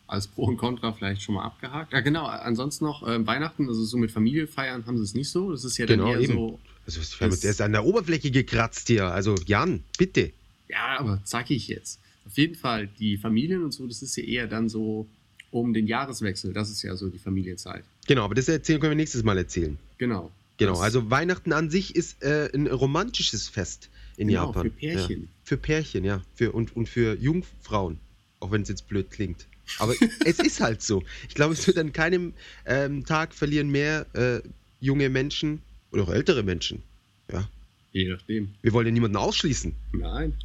[0.07, 1.93] als Pro und Contra vielleicht schon mal abgehakt.
[1.93, 2.27] Ja, genau.
[2.27, 5.51] Ansonsten noch äh, Weihnachten, also so mit Familie feiern, haben sie es nicht so.
[5.51, 6.33] Das ist ja dann Genau, eher eben.
[6.33, 9.05] so Also, wir haben uns erst an der Oberfläche gekratzt hier.
[9.05, 10.31] Also, Jan, bitte.
[10.67, 11.99] Ja, aber zackig jetzt.
[12.25, 15.07] Auf jeden Fall, die Familien und so, das ist ja eher dann so
[15.51, 16.53] um den Jahreswechsel.
[16.53, 17.83] Das ist ja so die Familienzeit.
[18.07, 19.77] Genau, aber das erzählen können wir nächstes Mal erzählen.
[19.97, 20.31] Genau.
[20.57, 24.63] Genau, also Weihnachten an sich ist äh, ein romantisches Fest in Genau, Japan.
[24.63, 25.21] für Pärchen.
[25.21, 25.27] Ja.
[25.43, 26.21] Für Pärchen, ja.
[26.33, 27.99] Für, und, und für Jungfrauen.
[28.39, 29.47] Auch wenn es jetzt blöd klingt.
[29.79, 29.93] Aber
[30.25, 31.03] es ist halt so.
[31.27, 32.33] Ich glaube, es wird an keinem
[32.65, 34.41] ähm, Tag verlieren mehr äh,
[34.79, 35.61] junge Menschen
[35.95, 36.83] oder auch ältere Menschen.
[37.31, 37.49] Ja.
[37.91, 38.53] Je nachdem.
[38.61, 39.73] Wir wollen ja niemanden ausschließen.
[39.93, 40.35] Nein.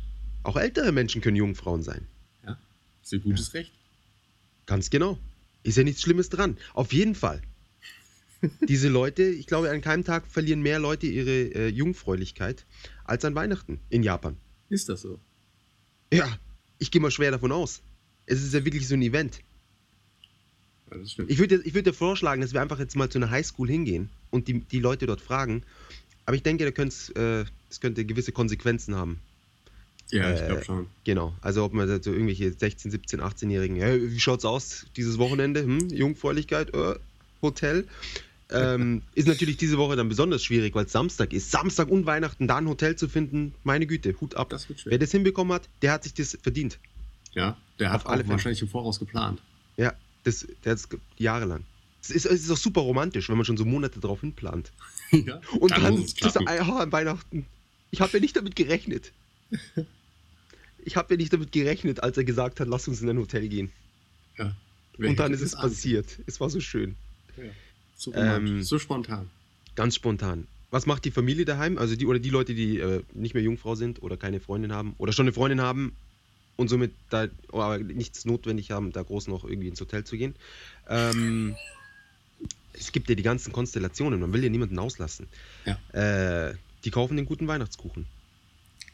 [0.45, 2.07] Auch ältere Menschen können Jungfrauen sein.
[2.47, 2.57] Ja.
[3.03, 3.73] Ist ein gutes Recht.
[4.67, 5.19] Ganz genau.
[5.65, 6.57] Ist ja nichts Schlimmes dran.
[6.73, 7.43] Auf jeden Fall.
[8.69, 12.65] Diese Leute, ich glaube, an keinem Tag verlieren mehr Leute ihre äh, Jungfräulichkeit
[13.05, 14.37] als an Weihnachten in Japan.
[14.69, 15.19] Ist das so?
[16.13, 16.39] Ja,
[16.79, 17.83] ich gehe mal schwer davon aus.
[18.27, 19.41] Es ist ja wirklich so ein Event.
[20.91, 21.31] Ja, das stimmt.
[21.31, 24.09] Ich würde ich würd dir vorschlagen, dass wir einfach jetzt mal zu einer Highschool hingehen
[24.31, 25.63] und die, die Leute dort fragen.
[26.27, 29.21] Aber ich denke, da könnt's, äh, das könnte gewisse Konsequenzen haben.
[30.11, 30.87] ja, ich äh, glaube schon.
[31.05, 31.35] Genau.
[31.41, 35.63] Also ob man so irgendwelche 16, 17, 18-Jährigen, ja, wie schaut's aus dieses Wochenende?
[35.63, 36.95] Hm, Jungfräulichkeit, äh,
[37.43, 37.87] Hotel.
[38.53, 41.51] Ähm, ist natürlich diese Woche dann besonders schwierig, weil es Samstag ist.
[41.51, 44.51] Samstag und Weihnachten, da ein Hotel zu finden, meine Güte, Hut ab.
[44.51, 44.67] Das.
[44.85, 46.79] Wer das hinbekommen hat, der hat sich das verdient.
[47.33, 49.41] Ja, der hat Auf alle wahrscheinlich im Voraus geplant.
[49.77, 51.65] Ja, das, der hat es jahrelang.
[52.03, 54.73] Es ist, es ist auch super romantisch, wenn man schon so Monate drauf hinplant.
[55.11, 55.41] ja.
[55.59, 56.49] Und Dann dann, muss es das, klappen.
[56.49, 57.47] ah, an Weihnachten.
[57.91, 59.13] Ich habe ja nicht damit gerechnet.
[60.83, 63.49] Ich habe ja nicht damit gerechnet, als er gesagt hat, lass uns in ein Hotel
[63.49, 63.71] gehen.
[64.39, 64.57] Ja.
[64.97, 66.19] Und dann ist es passiert.
[66.27, 66.97] Es war so schön.
[67.97, 69.29] So, romantisch, Ähm, so spontan.
[69.75, 70.47] Ganz spontan.
[70.71, 71.77] Was macht die Familie daheim?
[71.79, 74.95] Also die oder die Leute, die äh, nicht mehr Jungfrau sind oder keine Freundin haben
[74.99, 75.95] oder schon eine Freundin haben
[76.57, 80.17] und somit da oh, aber nichts notwendig haben, da groß noch irgendwie ins Hotel zu
[80.17, 80.35] gehen.
[80.89, 81.57] Ähm,
[82.73, 85.27] es gibt ja die ganzen Konstellationen, man will ja niemanden auslassen.
[85.93, 88.07] Äh, die kaufen den guten Weihnachtskuchen.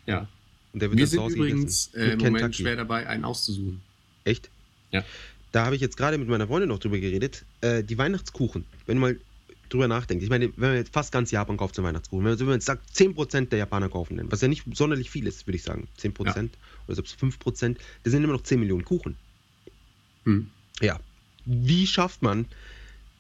[0.07, 0.29] Ja.
[0.73, 2.63] Und der wird Wir sind übrigens äh, im Moment Kentucky.
[2.63, 3.81] schwer dabei, einen auszusuchen.
[4.25, 4.51] Echt?
[4.91, 5.05] Ja.
[5.53, 7.45] Da habe ich jetzt gerade mit meiner Freundin noch drüber geredet.
[7.61, 9.21] Äh, die Weihnachtskuchen, wenn man mal
[9.69, 10.23] drüber nachdenkt.
[10.23, 12.89] Ich meine, wenn man jetzt fast ganz Japan kauft zum Weihnachtskuchen, wenn man, jetzt sagt,
[12.95, 15.89] 10% der Japaner kaufen den, was ja nicht sonderlich viel ist, würde ich sagen.
[16.01, 16.51] 10%
[16.87, 19.17] oder selbst 5%, das sind immer noch 10 Millionen Kuchen.
[20.25, 20.51] Hm.
[20.81, 21.01] Ja.
[21.45, 22.47] Wie schafft man,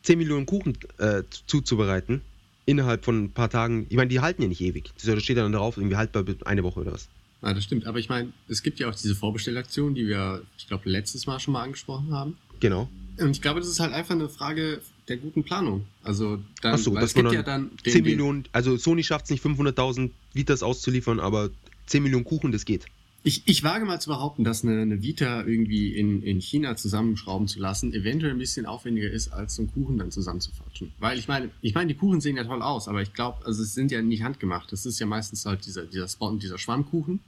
[0.06, 2.22] 10 Millionen Kuchen äh, zuzubereiten
[2.64, 3.86] innerhalb von ein paar Tagen?
[3.88, 4.92] Ich meine, die halten ja nicht ewig.
[5.04, 7.08] Das steht dann drauf, irgendwie haltbar eine Woche oder was.
[7.42, 7.86] Ah, das stimmt.
[7.86, 11.40] Aber ich meine, es gibt ja auch diese Vorbestellaktion, die wir, ich glaube, letztes Mal
[11.40, 12.36] schon mal angesprochen haben.
[12.60, 12.88] Genau.
[13.18, 15.86] Und ich glaube, das ist halt einfach eine Frage der guten Planung.
[16.02, 19.02] Also dann, Ach so, es gibt ja dann dann den 10 Weg- Millionen, also Sony
[19.02, 21.50] schafft es nicht 500.000 Liters auszuliefern, aber
[21.86, 22.86] 10 Millionen Kuchen, das geht.
[23.26, 27.48] Ich, ich wage mal zu behaupten, dass eine, eine Vita irgendwie in, in China zusammenschrauben
[27.48, 30.92] zu lassen, eventuell ein bisschen aufwendiger ist, als so einen Kuchen dann zusammenzufatschen.
[31.00, 33.64] Weil ich meine, ich meine, die Kuchen sehen ja toll aus, aber ich glaube, also
[33.64, 34.70] es sind ja nicht handgemacht.
[34.70, 37.18] Das ist ja meistens halt dieser, dieser Spot, dieser Schwammkuchen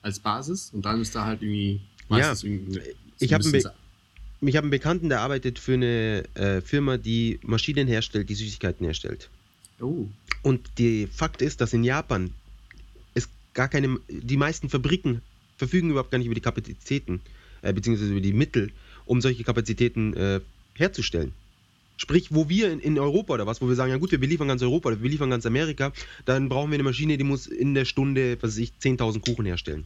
[0.00, 2.80] als Basis und dann ist da halt irgendwie meistens irgendwie.
[3.18, 3.72] ich so hab ein ein bisschen
[4.42, 8.84] Ich habe einen Bekannten, der arbeitet für eine äh, Firma, die Maschinen herstellt, die Süßigkeiten
[8.84, 9.28] herstellt.
[9.80, 10.06] Oh,
[10.42, 12.30] Und der Fakt ist, dass in Japan
[13.14, 15.20] es gar keine, die meisten Fabriken
[15.58, 17.20] verfügen überhaupt gar nicht über die Kapazitäten,
[17.60, 18.70] äh, beziehungsweise über die Mittel,
[19.04, 20.40] um solche Kapazitäten äh,
[20.74, 21.32] herzustellen.
[21.98, 24.46] Sprich, wo wir in, in Europa oder was, wo wir sagen, ja gut, wir beliefern
[24.46, 25.92] ganz Europa oder wir beliefern ganz Amerika,
[26.24, 29.44] dann brauchen wir eine Maschine, die muss in der Stunde, was weiß ich, 10.000 Kuchen
[29.44, 29.84] herstellen.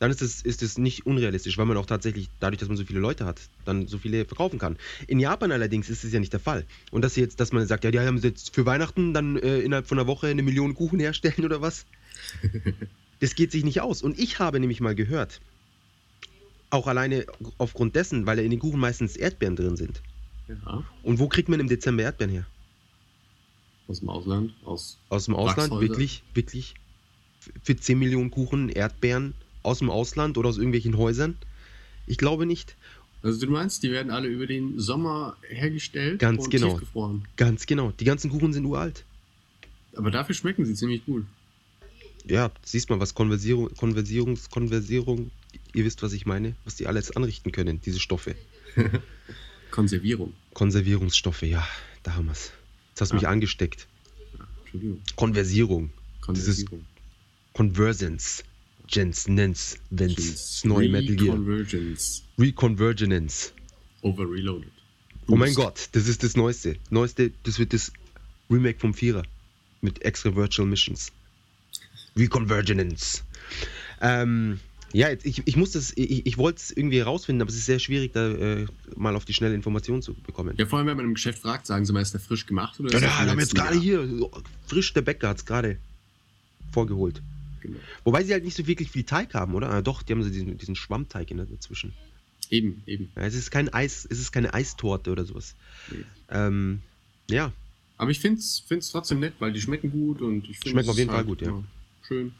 [0.00, 2.84] Dann ist es, ist es nicht unrealistisch, weil man auch tatsächlich, dadurch, dass man so
[2.84, 4.76] viele Leute hat, dann so viele verkaufen kann.
[5.06, 6.66] In Japan allerdings ist es ja nicht der Fall.
[6.90, 9.86] Und dass jetzt, dass man sagt, ja, die haben jetzt für Weihnachten dann äh, innerhalb
[9.86, 11.86] von einer Woche eine Million Kuchen herstellen oder was?
[13.22, 14.02] das geht sich nicht aus.
[14.02, 15.40] Und ich habe nämlich mal gehört,
[16.70, 17.24] auch alleine
[17.56, 20.02] aufgrund dessen, weil in den Kuchen meistens Erdbeeren drin sind.
[20.48, 20.82] ja.
[21.04, 22.46] Und wo kriegt man im Dezember Erdbeeren her?
[23.86, 24.98] Aus dem Ausland, aus.
[25.08, 25.70] Aus dem Ausland?
[25.80, 26.74] Wirklich, wirklich?
[27.62, 31.36] Für 10 Millionen Kuchen Erdbeeren aus dem Ausland oder aus irgendwelchen Häusern?
[32.08, 32.76] Ich glaube nicht.
[33.22, 36.70] Also du meinst, die werden alle über den Sommer hergestellt Ganz und genau.
[36.70, 37.28] tiefgefroren.
[37.36, 37.92] Ganz genau.
[37.92, 39.04] Die ganzen Kuchen sind uralt.
[39.94, 41.24] Aber dafür schmecken sie ziemlich gut.
[42.26, 45.30] Ja, siehst mal, was Konversierung, Konversierungs, Konversierung,
[45.74, 48.36] ihr wisst, was ich meine, was die alles anrichten können, diese Stoffe.
[49.70, 50.34] Konservierung.
[50.54, 51.66] Konservierungsstoffe, ja,
[52.02, 52.52] da haben wir's.
[52.90, 53.30] Jetzt hast du mich Ja.
[53.30, 53.88] angesteckt.
[55.16, 56.84] Konversierung, Konservierung.
[57.52, 58.44] Convergence,
[58.86, 61.36] Gens, Nens, Vents, neue Metal Gear.
[61.36, 62.22] Convergence.
[62.38, 63.52] Reconvergence.
[64.02, 64.70] Over Reloaded.
[65.28, 66.76] Oh mein Gott, das ist das Neueste.
[66.90, 67.92] Neueste, das wird das
[68.50, 69.22] Remake vom Vierer.
[69.80, 71.12] Mit extra Virtual Missions.
[72.16, 73.24] Reconvergence.
[74.00, 74.60] Ähm,
[74.94, 77.64] Ja, jetzt, ich, ich muss das, ich, ich wollte es irgendwie herausfinden, aber es ist
[77.66, 80.54] sehr schwierig, da äh, mal auf die schnelle Information zu bekommen.
[80.58, 82.78] Ja, vor allem, wenn man im Geschäft fragt, sagen sie mal, ist der frisch gemacht
[82.78, 84.06] oder Ja, ist ja, haben wir jetzt gerade hier,
[84.66, 85.78] frisch der Bäcker hat es gerade
[86.72, 87.22] vorgeholt.
[87.62, 87.78] Genau.
[88.04, 89.70] Wobei sie halt nicht so wirklich viel Teig haben, oder?
[89.70, 91.94] Ah, doch, die haben so diesen, diesen Schwammteig in der- dazwischen.
[92.50, 93.10] Eben, eben.
[93.16, 95.54] Ja, es ist kein Eis, es ist keine Eistorte oder sowas.
[95.90, 96.04] Nee.
[96.28, 96.82] Ähm,
[97.30, 97.52] ja,
[97.96, 100.88] Aber ich finde es trotzdem nett, weil die schmecken gut und ich finde Schmecken es
[100.90, 101.62] auf jeden ist Fall gut, ja.
[102.06, 102.32] Schön.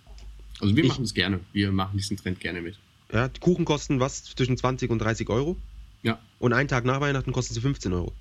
[0.61, 1.41] Also wir Ich- machen es gerne.
[1.53, 2.77] Wir machen diesen Trend gerne mit.
[3.13, 5.57] ja, die Kuchen kosten was zwischen 20 und 30 Euro.
[6.03, 6.21] Ja.
[6.39, 8.13] Und einen Tag nach Weihnachten kosten sie 15 Euro.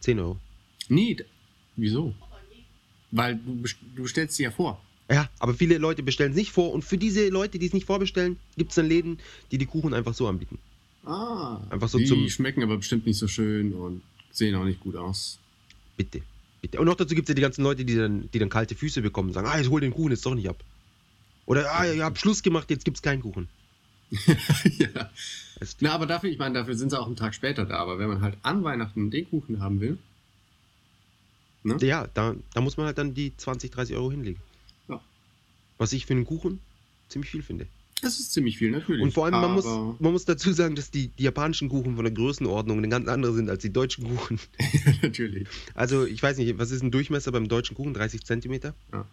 [0.00, 0.38] 10 Euro.
[0.88, 1.16] Nee,
[1.76, 2.14] wieso?
[3.10, 3.62] Weil du,
[3.96, 4.80] du bestellst sie ja vor.
[5.10, 7.86] Ja, aber viele Leute bestellen es nicht vor und für diese Leute, die es nicht
[7.86, 9.18] vorbestellen, gibt es dann Läden,
[9.50, 10.58] die die Kuchen einfach so anbieten.
[11.06, 11.60] Ah.
[11.70, 14.96] Einfach so die zum- schmecken aber bestimmt nicht so schön und sehen auch nicht gut
[14.96, 15.38] aus.
[15.96, 16.20] Bitte.
[16.76, 19.00] Und noch dazu gibt es ja die ganzen Leute, die dann, die dann kalte Füße
[19.00, 20.62] bekommen und sagen, ah, jetzt hol den Kuchen jetzt doch nicht ab.
[21.46, 23.48] Oder, ah, ihr habt Schluss gemacht, jetzt gibt es keinen Kuchen.
[24.78, 25.10] ja.
[25.80, 27.78] Na, aber dafür, ich meine, dafür sind sie auch einen Tag später da.
[27.78, 29.98] Aber wenn man halt an Weihnachten den Kuchen haben will,
[31.62, 31.76] ne?
[31.80, 34.40] ja, da, da muss man halt dann die 20, 30 Euro hinlegen.
[34.88, 35.00] Ja.
[35.78, 36.60] Was ich für einen Kuchen
[37.08, 37.66] ziemlich viel finde.
[38.02, 39.02] Das ist ziemlich viel, natürlich.
[39.02, 42.04] Und vor allem, man muss, man muss dazu sagen, dass die, die japanischen Kuchen von
[42.04, 44.38] der Größenordnung eine ganz andere sind als die deutschen Kuchen.
[45.02, 45.48] natürlich.
[45.74, 47.94] Also, ich weiß nicht, was ist ein Durchmesser beim deutschen Kuchen?
[47.94, 48.74] 30 Zentimeter?
[48.92, 49.06] Ja.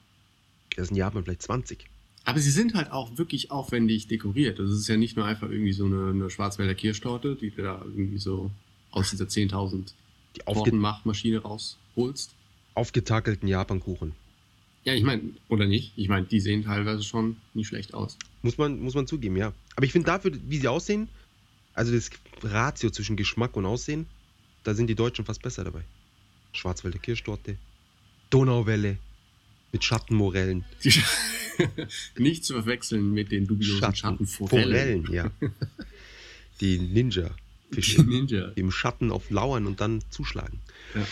[0.75, 1.85] Das ist in Japan vielleicht 20.
[2.25, 4.59] Aber sie sind halt auch wirklich aufwendig dekoriert.
[4.59, 7.81] Das ist ja nicht nur einfach irgendwie so eine, eine Schwarzwälder Kirschtorte, die du da
[7.83, 8.51] irgendwie so
[8.91, 9.91] aus dieser 10.000
[10.35, 12.31] Die Tortenmachtmaschine rausholst.
[12.73, 14.13] aufgetakelten Japankuchen.
[14.85, 15.93] Ja, ich meine, oder nicht?
[15.95, 18.17] Ich meine, die sehen teilweise schon nicht schlecht aus.
[18.45, 19.53] Muss man, muss man zugeben, ja.
[19.75, 21.09] Aber ich finde dafür, wie sie aussehen,
[21.73, 22.11] also das
[22.43, 24.05] Ratio zwischen Geschmack und Aussehen,
[24.63, 25.83] da sind die Deutschen fast besser dabei.
[26.53, 27.57] Schwarzwälder Kirschtorte,
[28.29, 28.99] Donauwelle
[29.71, 30.63] mit Schattenmorellen.
[32.19, 35.05] Nicht zu verwechseln mit den dubiosen Schattenforellen.
[35.07, 35.31] Forellen, ja.
[36.61, 37.31] Die Ninja.
[37.71, 40.59] die im Schatten auf lauern und dann zuschlagen.
[40.93, 41.05] Ja.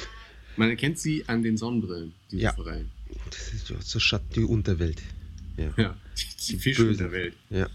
[0.56, 2.54] Man erkennt sie an den Sonnenbrillen, diese Ja.
[2.54, 2.92] Forellen.
[3.32, 5.02] Das ist so Schatten, die Unterwelt.
[5.58, 5.74] Ja.
[5.78, 5.98] Ja,
[6.50, 7.04] die Fische Böse.
[7.04, 7.34] der Welt.
[7.50, 7.68] ja.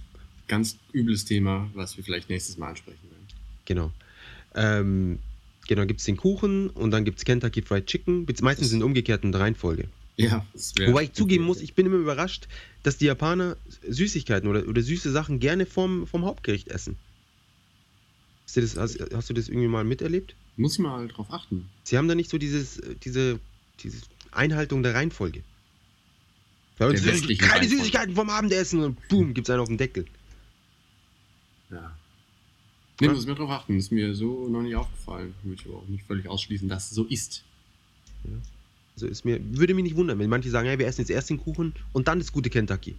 [0.47, 3.27] Ganz übles Thema, was wir vielleicht nächstes Mal ansprechen werden.
[3.67, 3.93] Genau.
[4.55, 5.19] Ähm,
[5.67, 8.27] genau, gibt es den Kuchen und dann gibt es Kentucky Fried Chicken.
[8.41, 9.89] Meistens in umgekehrten Reihenfolge.
[10.17, 10.45] Ja,
[10.87, 12.49] Wobei ich zugeben muss, ich bin immer überrascht,
[12.83, 16.97] dass die Japaner Süßigkeiten oder, oder süße Sachen gerne vom, vom Hauptgericht essen.
[18.45, 20.35] Hast du, das, hast, hast du das irgendwie mal miterlebt?
[20.57, 21.69] Muss ich mal drauf achten.
[21.85, 23.39] Sie haben da nicht so dieses, äh, diese,
[23.81, 23.99] diese
[24.33, 25.43] Einhaltung der Reihenfolge.
[26.79, 27.69] Bei uns ist keine Reihenfolge.
[27.69, 30.07] Süßigkeiten vom Abendessen und boom, gibt's einen auf dem Deckel.
[31.71, 31.97] Ja.
[33.01, 33.13] Nee, Ja.
[33.13, 33.77] muss ich mal drauf achten.
[33.77, 35.35] Ist mir so noch nicht aufgefallen.
[35.43, 37.45] Würde ich aber auch nicht völlig ausschließen, dass es so ist.
[38.95, 41.31] Also ist mir, würde mich nicht wundern, wenn manche sagen, hey, wir essen jetzt erst
[41.31, 42.97] den Kuchen und dann das gute Kentucky.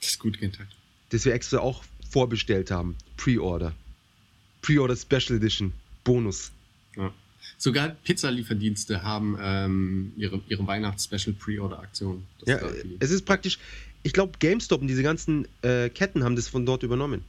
[0.00, 0.76] Das ist gut Kontakt.
[1.10, 2.96] Das wir extra auch vorbestellt haben.
[3.16, 3.72] Pre-Order.
[4.62, 5.72] Pre-Order Special Edition.
[6.04, 6.52] Bonus.
[6.96, 7.12] Ja.
[7.58, 12.26] Sogar Pizzalieferdienste haben ähm, ihre, ihre Weihnachts-Special-Pre-Order-Aktion.
[12.44, 12.60] Ja,
[13.00, 13.58] es ist praktisch,
[14.02, 17.24] ich glaube, GameStop und diese ganzen äh, Ketten haben das von dort übernommen.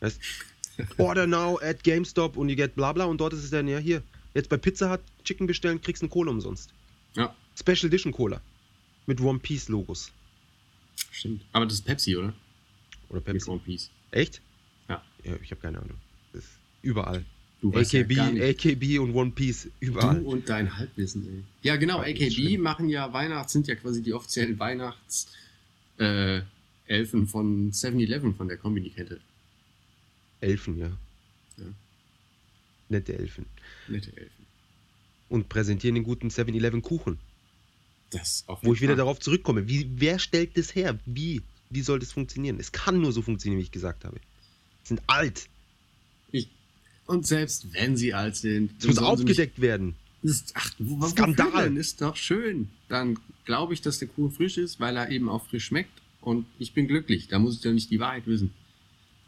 [0.00, 0.18] Weißt,
[0.98, 3.78] Order now at GameStop und you get bla bla und dort ist es dann, ja,
[3.78, 4.02] hier,
[4.34, 6.70] jetzt bei Pizza Hut Chicken bestellen, kriegst du eine Cola umsonst.
[7.14, 8.40] ja, Special Edition Cola.
[9.06, 10.10] Mit One Piece Logos.
[11.12, 11.42] stimmt.
[11.52, 12.32] Aber das ist Pepsi, oder?
[13.10, 13.50] Oder Mit Pepsi.
[13.50, 13.90] One Piece.
[14.10, 14.40] Echt?
[14.88, 15.02] Ja.
[15.22, 15.98] Ja, ich habe keine Ahnung.
[16.32, 16.50] Das ist
[16.82, 17.24] überall.
[17.64, 18.26] Du weißt AKB, ja.
[18.26, 20.20] AKB und One Piece, überall.
[20.20, 21.44] Du und dein Halbwissen, ey.
[21.62, 22.02] Ja, genau.
[22.02, 25.28] Das ist AKB machen ja Weihnachts, sind ja quasi die offiziellen Weihnachts
[25.98, 26.42] äh,
[26.84, 29.18] Elfen von 7-Eleven von der Kombini-Kette.
[30.42, 30.88] Elfen, ja.
[31.56, 31.64] Ja.
[32.90, 33.46] Nette Elfen.
[33.88, 34.44] Nette Elfen.
[35.30, 37.18] Und präsentieren den guten 7-Eleven Kuchen.
[38.10, 39.68] Das auf Wo ich wieder darauf zurückkomme.
[39.68, 40.98] Wie, wer stellt das her?
[41.06, 41.40] Wie?
[41.70, 42.60] Wie soll das funktionieren?
[42.60, 44.20] Es kann nur so funktionieren, wie ich gesagt habe.
[44.82, 45.48] Sind alt.
[47.06, 49.94] Und selbst wenn sie alt sind, Es muss aufgedeckt werden.
[50.22, 51.76] Ist, ach, wo, Skandal.
[51.76, 52.70] Ist doch schön.
[52.88, 56.00] Dann glaube ich, dass der Kuchen frisch ist, weil er eben auch frisch schmeckt.
[56.22, 57.28] Und ich bin glücklich.
[57.28, 58.54] Da muss ich doch nicht die Wahrheit wissen.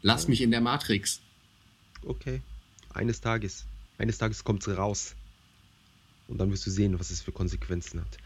[0.01, 1.21] Lass mich in der Matrix.
[2.03, 2.41] Okay.
[2.93, 3.65] Eines Tages.
[3.99, 5.15] Eines Tages kommt es raus.
[6.27, 8.17] Und dann wirst du sehen, was es für Konsequenzen hat.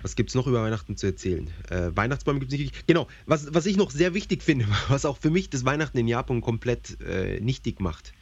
[0.00, 1.50] Was gibt es noch über Weihnachten zu erzählen?
[1.68, 2.86] Äh, Weihnachtsbäume gibt es nicht.
[2.86, 6.08] Genau, was, was ich noch sehr wichtig finde, was auch für mich das Weihnachten in
[6.08, 8.12] Japan komplett äh, nichtig macht,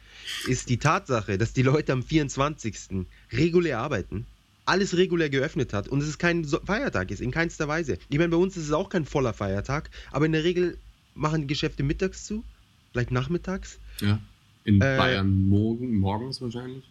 [0.47, 3.05] ist die Tatsache, dass die Leute am 24.
[3.31, 4.25] regulär arbeiten,
[4.65, 7.97] alles regulär geöffnet hat und es ist kein Feiertag ist, in keinster Weise.
[8.09, 10.77] Ich meine, bei uns ist es auch kein voller Feiertag, aber in der Regel
[11.15, 12.43] machen die Geschäfte mittags zu,
[12.91, 13.79] vielleicht nachmittags.
[13.99, 14.19] Ja.
[14.63, 16.83] In Äh, Bayern morgen, morgens wahrscheinlich.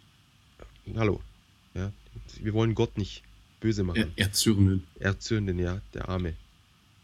[0.97, 1.21] Hallo.
[1.75, 1.93] Ja,
[2.43, 3.23] wir wollen Gott nicht
[3.61, 4.13] böse machen.
[4.17, 4.83] Er, erzürnen.
[4.99, 6.35] Erzürnen, ja, der Arme.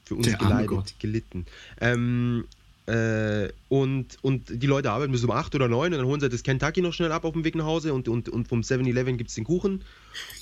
[0.05, 0.95] Für uns Der geleidet, Gott.
[0.99, 1.47] gelitten.
[1.81, 2.47] Ähm,
[2.87, 6.29] Äh, und, und die Leute arbeiten bis um 8 oder 9 und dann holen sie
[6.29, 9.17] das Kentucky noch schnell ab auf dem Weg nach Hause und, und, und vom 7-Eleven
[9.17, 9.83] gibt es den Kuchen.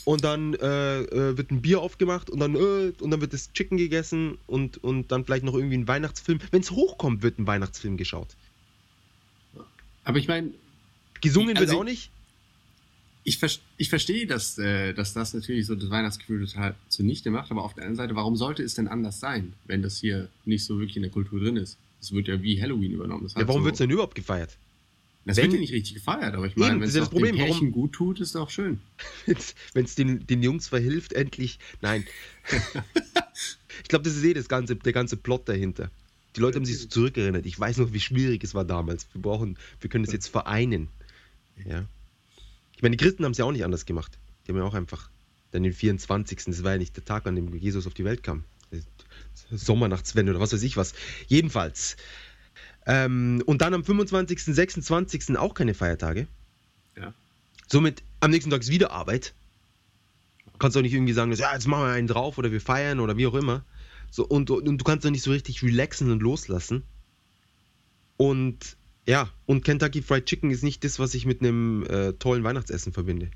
[0.04, 3.52] Und dann äh, äh, wird ein Bier aufgemacht und dann, äh, und dann wird das
[3.54, 6.38] Chicken gegessen und, und dann vielleicht noch irgendwie ein Weihnachtsfilm.
[6.50, 8.36] Wenn es hochkommt, wird ein Weihnachtsfilm geschaut.
[10.04, 10.50] Aber ich meine,
[11.22, 12.10] Gesungen Also- wird auch nicht.
[13.24, 17.50] ich, ver ich verstehe, dass, äh, dass das natürlich so das Weihnachtsgefühl total zunichte macht,
[17.50, 20.66] aber auf der anderen Seite, warum sollte es denn anders sein, wenn das hier nicht
[20.66, 21.78] so wirklich in der Kultur drin ist?
[22.04, 23.24] Es wird ja wie Halloween übernommen.
[23.24, 24.56] Das, Ja, warum so, wird es denn überhaupt gefeiert?
[25.26, 27.36] das wenn- wird ja nicht richtig gefeiert, aber ich meine, wenn das es das Problem,
[27.36, 28.80] dem warum- gut tut, ist doch schön.
[29.72, 31.58] Wenn es den, den Jungs verhilft, endlich.
[31.80, 32.04] Nein.
[33.82, 35.90] ich glaube, das ist eh das ganze, der ganze Plot dahinter.
[36.36, 37.46] Die Leute haben sich so zurückerinnert.
[37.46, 39.06] Ich weiß noch, wie schwierig es war damals.
[39.14, 40.88] Wir brauchen, wir können das jetzt vereinen.
[41.64, 41.84] Ja.
[42.76, 44.18] Ich meine, die Christen haben es ja auch nicht anders gemacht.
[44.46, 45.08] Die haben ja auch einfach
[45.52, 46.38] dann den 24.
[46.46, 48.44] Das war ja nicht der Tag, an dem Jesus auf die Welt kam.
[49.50, 50.94] Sommernachtswende oder was weiß ich was.
[51.26, 51.96] Jedenfalls.
[52.86, 55.36] Ähm, und dann am 25., 26.
[55.38, 56.26] auch keine Feiertage.
[56.96, 57.14] Ja.
[57.66, 59.34] Somit am nächsten Tag ist wieder Arbeit.
[60.58, 63.16] Kannst auch nicht irgendwie sagen, ja, jetzt machen wir einen drauf oder wir feiern oder
[63.16, 63.64] wie auch immer.
[64.10, 66.84] So, und, und du kannst doch nicht so richtig relaxen und loslassen.
[68.16, 72.44] Und ja, und Kentucky Fried Chicken ist nicht das, was ich mit einem äh, tollen
[72.44, 73.30] Weihnachtsessen verbinde.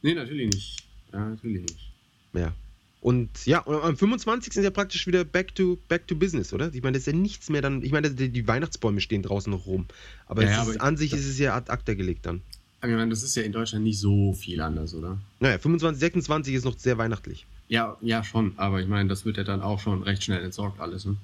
[0.00, 0.84] Nee, natürlich nicht.
[1.12, 1.92] Ja, natürlich nicht.
[2.32, 2.54] Ja.
[3.02, 4.56] Und ja, und am 25.
[4.56, 6.72] ist ja praktisch wieder back to, back to business, oder?
[6.72, 7.82] Ich meine, das ist ja nichts mehr dann.
[7.82, 9.86] Ich meine, die, Weihnachtsbäume stehen draußen noch rum.
[10.28, 12.42] Aber, Ja, ja, ist, aber an sich ist es ja ad acta gelegt dann.
[12.80, 15.18] Aber ich meine, das ist ja in Deutschland nicht so viel anders, oder?
[15.40, 17.44] Naja, 25, 26 ist noch sehr weihnachtlich.
[17.66, 18.52] Ja, ja, schon.
[18.56, 21.04] Aber ich meine, das wird ja dann auch schon recht schnell entsorgt, alles.
[21.04, 21.16] Ne?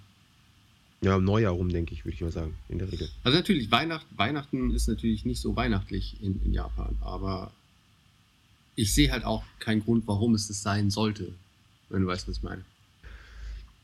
[1.01, 3.09] Ja, im Neujahr rum, denke ich, würde ich mal sagen, in der Regel.
[3.23, 7.53] Also natürlich, Weihnacht, Weihnachten ist natürlich nicht so weihnachtlich in, in Japan, aber
[8.75, 11.35] ich sehe halt auch keinen Grund, warum es das sein sollte,
[11.89, 12.65] wenn du weißt, was ich meine.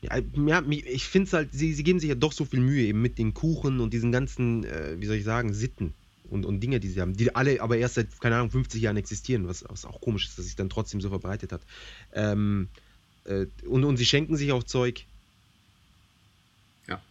[0.01, 2.85] Ja, ja ich finde es halt, sie, sie geben sich ja doch so viel Mühe
[2.85, 5.93] eben mit den Kuchen und diesen ganzen, äh, wie soll ich sagen, Sitten
[6.29, 8.97] und, und Dinge, die sie haben, die alle aber erst seit, keine Ahnung, 50 Jahren
[8.97, 11.61] existieren, was, was auch komisch ist, dass sich dann trotzdem so verbreitet hat.
[12.13, 12.69] Ähm,
[13.25, 15.05] äh, und, und sie schenken sich auch Zeug.
[16.87, 17.01] Ja.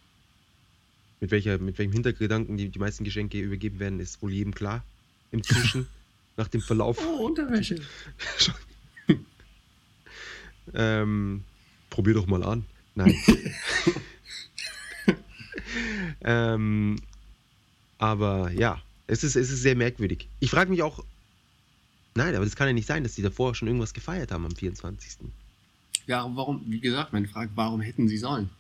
[1.20, 4.84] Mit, welcher, mit welchem Hintergedanken die, die meisten Geschenke übergeben werden, ist wohl jedem klar.
[5.30, 5.86] Inzwischen,
[6.36, 6.98] nach dem Verlauf.
[7.00, 7.80] Oh, Unterwäsche.
[10.72, 11.44] Ähm,
[11.90, 12.64] probier doch mal an.
[12.94, 13.14] Nein.
[16.22, 16.96] ähm,
[17.98, 20.28] aber ja, es ist, es ist sehr merkwürdig.
[20.40, 21.04] Ich frage mich auch,
[22.14, 24.54] nein, aber das kann ja nicht sein, dass die davor schon irgendwas gefeiert haben am
[24.54, 25.18] 24.
[26.06, 28.50] Ja, warum, wie gesagt, meine Frage, warum hätten sie sollen?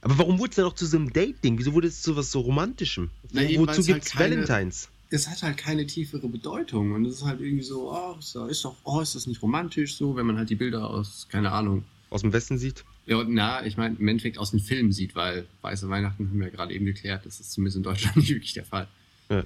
[0.00, 1.58] Aber warum wurde es dann auch zu so einem Date-Ding?
[1.58, 3.10] Wieso wurde es zu was so Romantischem?
[3.30, 4.88] Na, wozu weil's halt gibt's keine- Valentines?
[5.12, 8.16] Es hat halt keine tiefere Bedeutung und es ist halt irgendwie so, oh,
[8.48, 11.52] ist, doch- oh, ist das nicht romantisch so, wenn man halt die Bilder aus, keine
[11.52, 12.84] Ahnung, Aus dem Westen sieht?
[13.06, 16.38] Ja, und na, ich meine, im Endeffekt aus den Filmen sieht, weil Weiße Weihnachten haben
[16.38, 18.88] wir ja gerade eben geklärt, das ist zumindest in Deutschland nicht wirklich der Fall.
[19.28, 19.44] Ja.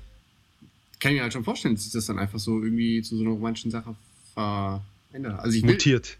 [1.00, 3.22] Kann ich mir halt schon vorstellen, dass sich das dann einfach so irgendwie zu so
[3.22, 3.94] einer romantischen Sache
[4.34, 5.40] verändert.
[5.40, 6.18] Also ich will, Mutiert.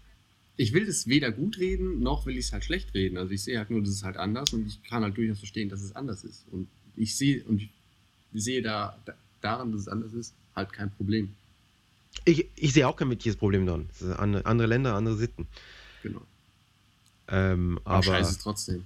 [0.57, 3.17] ich will das weder gut reden, noch will ich es halt schlecht reden.
[3.17, 5.69] Also ich sehe halt nur, das ist halt anders und ich kann halt durchaus verstehen,
[5.69, 6.43] dass es anders ist.
[6.51, 7.69] Und ich sehe, und ich
[8.33, 11.35] sehe da, da daran, dass es anders ist, halt kein Problem.
[12.25, 13.87] Ich, ich sehe auch kein wirkliches Problem daran.
[13.89, 14.13] Das sind
[14.45, 15.47] andere, Länder, andere Sitten.
[16.03, 16.21] Genau.
[17.29, 18.85] Ähm, Aber, scheiße trotzdem.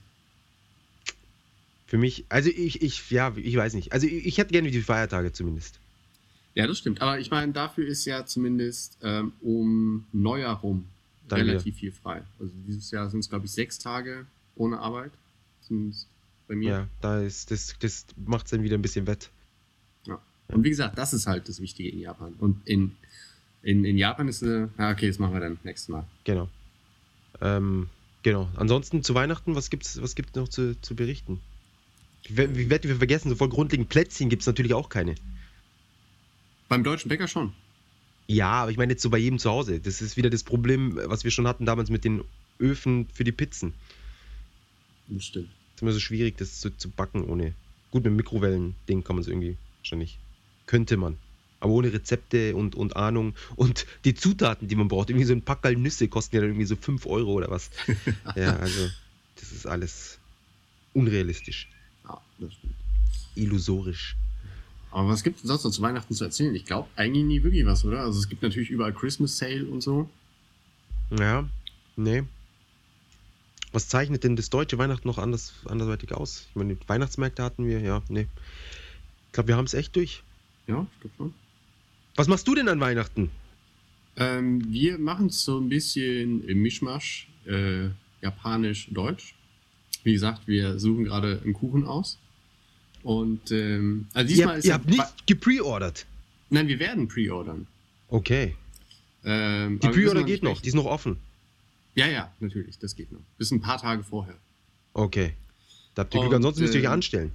[1.85, 3.93] für mich, also ich, ich, ja, ich weiß nicht.
[3.93, 5.79] Also ich, ich hätte gerne die Feiertage zumindest.
[6.53, 7.01] Ja, das stimmt.
[7.01, 10.85] Aber ich meine, dafür ist ja zumindest ähm, um Neujahr rum
[11.27, 12.23] Dann relativ viel frei.
[12.39, 15.11] Also dieses Jahr sind es, glaube ich, sechs Tage ohne Arbeit.
[15.61, 16.07] Zumindest
[16.47, 16.69] bei mir.
[16.69, 19.29] Ja, da ist, das, das macht es dann wieder ein bisschen wett.
[20.53, 22.33] Und wie gesagt, das ist halt das Wichtige in Japan.
[22.39, 22.91] Und in,
[23.63, 26.05] in, in Japan ist äh, ja, okay, das machen wir dann nächstes Mal.
[26.23, 26.49] Genau.
[27.41, 27.89] Ähm,
[28.23, 28.49] genau.
[28.55, 31.39] Ansonsten zu Weihnachten, was gibt's, was gibt's noch zu, zu berichten?
[32.27, 35.15] Wie, werden wir vergessen, so voll grundlegend Plätzchen gibt es natürlich auch keine.
[36.69, 37.53] Beim deutschen Bäcker schon.
[38.27, 39.79] Ja, aber ich meine jetzt so bei jedem zu Hause.
[39.79, 42.23] Das ist wieder das Problem, was wir schon hatten damals mit den
[42.59, 43.73] Öfen für die Pizzen.
[45.07, 45.49] Das stimmt.
[45.49, 47.53] Es ist immer so schwierig, das zu, zu backen ohne.
[47.89, 50.17] Gut, mit Mikrowellen-Ding kann man es irgendwie wahrscheinlich.
[50.71, 51.17] Könnte man.
[51.60, 55.10] Aber ohne Rezepte und, und Ahnung und die Zutaten, die man braucht.
[55.10, 57.71] Irgendwie so ein Packerl Nüsse kosten ja dann irgendwie so 5 Euro oder was.
[58.38, 58.88] ja, also,
[59.36, 60.17] das ist alles
[60.93, 61.69] unrealistisch.
[62.08, 62.73] Ja, das stimmt.
[63.35, 64.15] Illusorisch.
[64.91, 66.56] Aber was gibt es sonst noch zu Weihnachten zu erzählen?
[66.56, 68.00] Ich glaube eigentlich nie wirklich was, oder?
[68.00, 70.10] Also es gibt natürlich überall Christmas Sale und so.
[71.19, 71.50] Ja,
[71.98, 72.23] nee.
[73.73, 76.48] Was zeichnet denn das deutsche Weihnachten noch anders, andersweitig aus?
[76.50, 78.27] Ich meine, Weihnachtsmärkte hatten wir, ja, nee.
[79.27, 80.23] Ich glaube, wir haben es echt durch.
[80.67, 81.33] Ja, ich glaube schon.
[82.15, 83.31] Was machst du denn an Weihnachten?
[84.17, 87.89] Ähm, wir machen es so ein bisschen im Mischmasch, äh,
[88.21, 89.35] japanisch-deutsch.
[90.03, 92.17] wie gesagt, wir suchen gerade einen Kuchen aus.
[93.03, 96.05] Und ähm, also Ihr, diesmal habt- ist ihr habt nicht gepreordert.
[96.49, 97.67] Nein, wir werden pre-ordern.
[98.07, 98.55] Okay.
[99.23, 101.17] Ähm, Die Preorder geht noch, die ist noch offen.
[101.95, 103.21] Ja, ja, natürlich, das geht noch.
[103.37, 104.35] Bis ein paar Tage vorher.
[104.93, 105.33] Okay.
[105.95, 107.31] Da habt ihr Glück, ansonsten müsst ihr euch ähm, anstellen.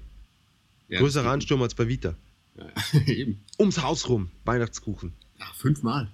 [0.89, 2.15] Ja, geht Ansturm als bei Vita.
[2.59, 3.41] Ja, eben.
[3.59, 5.13] Ums Haus rum, Weihnachtskuchen.
[5.39, 6.11] Ach, fünfmal.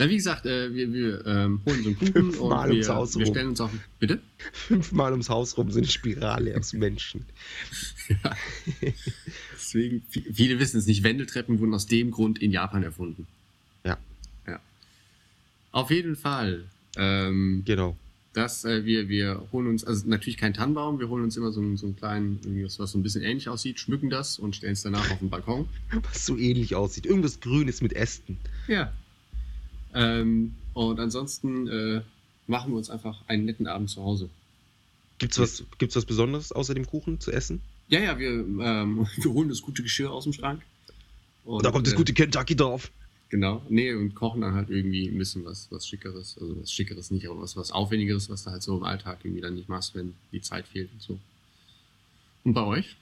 [0.00, 2.94] Na, wie gesagt, äh, wir, wir ähm, holen so einen Kuchen Fünfmal und ums wir,
[2.94, 3.70] Haus wir stellen uns auf.
[3.98, 4.20] Bitte?
[4.52, 7.26] Fünfmal ums Haus rum so eine Spirale aus Menschen.
[9.52, 13.26] Deswegen, vi- viele wissen es nicht, Wendeltreppen wurden aus dem Grund in Japan erfunden.
[13.84, 13.98] Ja.
[14.46, 14.60] Ja.
[15.72, 16.64] Auf jeden Fall.
[16.96, 17.96] Ähm, Genau.
[18.34, 21.60] Dass äh, wir, wir holen uns, also natürlich kein Tannenbaum, wir holen uns immer so,
[21.60, 24.54] einen- so einen kleinen, irgendwie was, was so ein bisschen ähnlich aussieht, schmücken das und
[24.54, 25.68] stellen es danach auf den Balkon.
[26.12, 27.06] Was so ähnlich aussieht.
[27.06, 28.38] Irgendwas Grünes mit Ästen.
[28.68, 28.92] Ja.
[29.94, 32.02] Ähm, und ansonsten äh,
[32.46, 34.28] machen wir uns einfach einen netten Abend zu Hause.
[35.18, 37.60] Gibt's was, gibt's was Besonderes außer dem Kuchen zu essen?
[37.88, 40.62] Ja, ja, wir, ähm, wir holen das gute Geschirr aus dem Schrank.
[41.44, 42.90] Und, da kommt das äh, gute Kentucky drauf.
[43.30, 43.62] Genau.
[43.68, 46.38] Nee, und kochen dann halt irgendwie ein bisschen was, was Schickeres.
[46.40, 49.42] Also was Schickeres nicht, aber was, was Aufwendigeres, was du halt so im Alltag irgendwie
[49.42, 51.18] dann nicht machst, wenn die Zeit fehlt und so.
[52.44, 52.96] Und bei euch?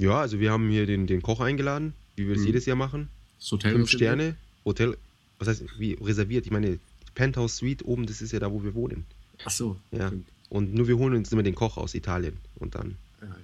[0.00, 2.46] Ja, also wir haben hier den, den Koch eingeladen, wie wir es Mhm.
[2.46, 3.08] jedes Jahr machen.
[3.38, 3.90] Das Hotel Fünf?
[3.90, 4.96] Sterne, Hotel,
[5.38, 6.46] was heißt, wie reserviert?
[6.46, 6.78] Ich meine,
[7.14, 9.04] Penthouse Suite oben, das ist ja da, wo wir wohnen.
[9.44, 9.76] Ach so.
[9.90, 10.08] Ja.
[10.08, 10.28] Stimmt.
[10.48, 12.38] Und nur wir holen uns immer den Koch aus Italien.
[12.56, 13.36] Und dann, Ja,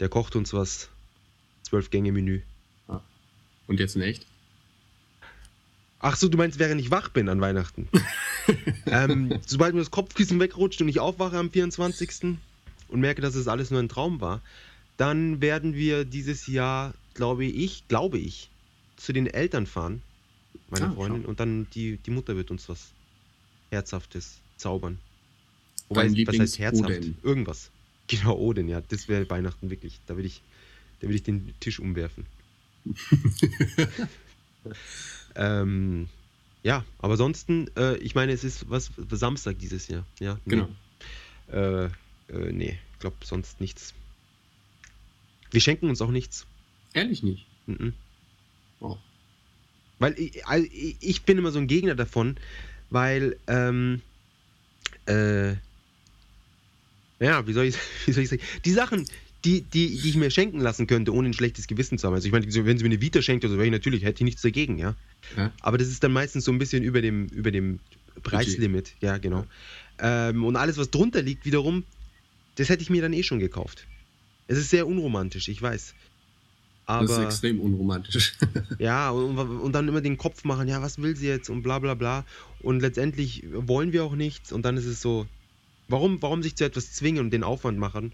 [0.00, 0.88] der kocht uns was,
[1.62, 2.40] zwölf Gänge Menü.
[3.68, 4.26] Und jetzt in echt?
[6.08, 7.88] Ach so, du meinst, während ich wach bin an Weihnachten.
[8.86, 12.38] ähm, sobald mir das Kopfkissen wegrutscht und ich aufwache am 24.
[12.86, 14.40] und merke, dass es alles nur ein Traum war,
[14.98, 18.50] dann werden wir dieses Jahr, glaube ich, glaube ich,
[18.96, 20.00] zu den Eltern fahren,
[20.70, 21.28] meine Ah, Freundin, schau.
[21.28, 22.92] und dann die, die Mutter wird uns was
[23.70, 25.00] Herzhaftes zaubern.
[25.90, 26.88] Dein was heißt herzhaft?
[26.88, 27.16] Odin.
[27.24, 27.72] Irgendwas.
[28.06, 29.98] Genau, Odin, ja, das wäre Weihnachten wirklich.
[30.06, 30.40] Da würde ich,
[31.00, 32.26] da würde ich den Tisch umwerfen.
[35.36, 36.08] ähm,
[36.62, 40.04] ja, aber ansonsten, äh, ich meine, es ist was Samstag dieses Jahr.
[40.18, 40.50] Ja, nee.
[40.50, 40.68] Genau.
[41.52, 41.90] Äh, äh,
[42.28, 43.94] nee, ich glaube sonst nichts.
[45.50, 46.46] Wir schenken uns auch nichts.
[46.92, 47.46] Ehrlich nicht.
[47.66, 47.92] Mhm.
[48.80, 48.96] Oh.
[49.98, 52.36] Weil ich, also ich bin immer so ein Gegner davon,
[52.90, 54.02] weil, ähm,
[55.06, 55.52] äh,
[57.20, 57.76] ja, wie soll ich,
[58.06, 59.06] wie soll ich sagen, die Sachen,
[59.46, 62.14] die, die, die ich mir schenken lassen könnte, ohne ein schlechtes Gewissen zu haben.
[62.14, 64.22] Also ich meine, wenn sie mir eine Vita schenkt oder so, wäre ich natürlich, hätte
[64.22, 64.96] ich nichts dagegen, ja.
[65.36, 65.52] Ja.
[65.60, 67.78] Aber das ist dann meistens so ein bisschen über dem, über dem
[68.22, 69.46] Preislimit, ja, genau.
[70.00, 71.84] Ähm, und alles, was drunter liegt, wiederum,
[72.56, 73.86] das hätte ich mir dann eh schon gekauft.
[74.48, 75.94] Es ist sehr unromantisch, ich weiß.
[76.86, 78.34] Aber das ist extrem unromantisch.
[78.78, 81.78] ja, und, und dann immer den Kopf machen, ja, was will sie jetzt und bla
[81.78, 82.24] bla bla.
[82.60, 85.26] Und letztendlich wollen wir auch nichts und dann ist es so,
[85.88, 88.12] warum, warum sich zu etwas zwingen und den Aufwand machen,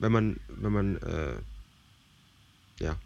[0.00, 1.36] wenn man, wenn man, äh,
[2.80, 2.98] ja.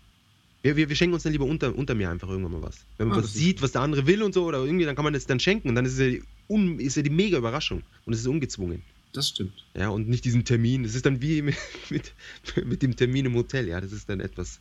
[0.62, 2.78] Wir, wir, wir schenken uns dann lieber unter, unter mir einfach irgendwann mal was.
[2.96, 5.04] Wenn man Ah, was sieht, was der andere will und so, oder irgendwie, dann kann
[5.04, 7.36] man das dann schenken und dann ist es ja die, un, ist ja die mega
[7.36, 8.82] Überraschung und es ist ungezwungen.
[9.12, 9.64] Das stimmt.
[9.74, 10.82] Ja, und nicht diesen Termin.
[10.84, 11.56] Das ist dann wie mit,
[11.90, 12.12] mit,
[12.64, 14.58] mit dem Termin im Hotel, ja, das ist dann etwas,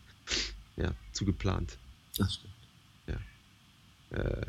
[0.75, 1.77] ja, zu geplant.
[2.17, 2.53] Das stimmt.
[4.11, 4.45] Äh,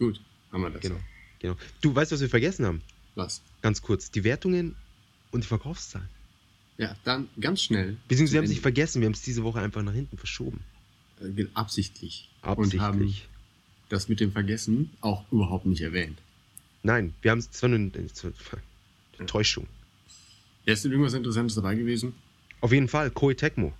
[0.00, 0.18] Gut,
[0.50, 0.80] haben wir das.
[0.80, 0.98] Genau.
[1.40, 1.56] Genau.
[1.82, 2.80] Du weißt, was wir vergessen haben?
[3.16, 3.42] Was?
[3.60, 4.10] Ganz kurz.
[4.10, 4.74] Die Wertungen
[5.30, 6.08] und die Verkaufszahlen.
[6.78, 7.96] Ja, dann ganz schnell.
[8.08, 10.60] Beziehungsweise haben zum sich vergessen, wir haben es diese Woche einfach nach hinten verschoben.
[11.20, 11.42] Ende.
[11.42, 12.28] Äh, absichtlich.
[12.42, 12.80] Absichtlich.
[12.80, 13.14] Und haben
[13.88, 16.18] das mit dem Vergessen auch überhaupt nicht erwähnt.
[16.82, 17.92] Nein, wir haben es zwar nur eine
[19.18, 19.66] eine Täuschung.
[20.64, 22.14] Ja, ist denn irgendwas Interessantes dabei gewesen?
[22.60, 23.72] Auf jeden Fall, Koei Tecmo.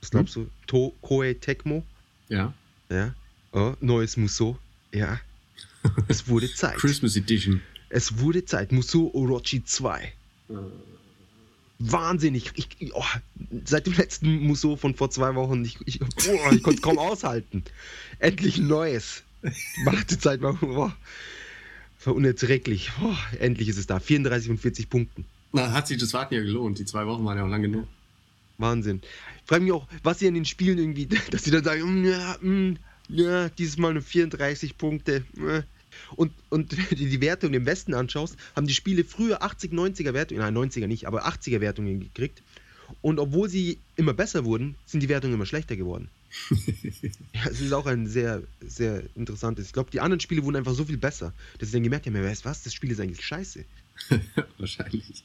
[0.00, 0.48] Was glaubst du?
[0.66, 1.84] To Koei Tecmo?
[2.28, 2.52] Ja.
[2.90, 3.14] Ja.
[3.52, 4.58] Oh, neues Musso.
[4.92, 5.20] Ja.
[6.08, 6.76] Es wurde Zeit.
[6.76, 7.60] Christmas Edition.
[7.88, 8.72] Es wurde Zeit.
[8.72, 10.12] Musso Orochi 2.
[10.48, 10.54] Äh,
[11.78, 12.52] Wahnsinnig.
[12.54, 13.04] Ich, ich, oh,
[13.64, 16.98] seit dem letzten Musso von vor zwei Wochen, ich, ich, oh, ich konnte es kaum
[16.98, 17.64] aushalten.
[18.18, 19.22] Endlich ein neues.
[19.84, 20.90] Wartezeit war, oh,
[22.04, 22.92] war unerträglich.
[23.02, 24.00] Oh, endlich ist es da.
[24.00, 25.24] 34 von 40 Punkten.
[25.52, 26.78] Na, hat sich das Warten ja gelohnt.
[26.78, 27.86] Die zwei Wochen waren ja auch lang genug.
[28.58, 29.02] Wahnsinn.
[29.42, 32.04] Ich frage mich auch, was sie an den Spielen irgendwie, dass sie dann sagen, mm,
[32.04, 32.78] ja, mm,
[33.08, 35.24] ja, dieses Mal nur 34 Punkte.
[35.38, 35.62] äh.
[36.14, 40.14] Und, und wenn du die Wertung im Westen anschaust, haben die Spiele früher 80, 90er
[40.14, 42.42] Wertungen, nein, 90er nicht, aber 80er Wertungen gekriegt.
[43.02, 46.08] Und obwohl sie immer besser wurden, sind die Wertungen immer schlechter geworden.
[47.32, 49.66] ja, es ist auch ein sehr, sehr interessantes.
[49.66, 52.14] Ich glaube, die anderen Spiele wurden einfach so viel besser, dass sie dann gemerkt haben,
[52.14, 53.64] ja, weißt du was, das Spiel ist eigentlich scheiße.
[54.58, 55.24] Wahrscheinlich.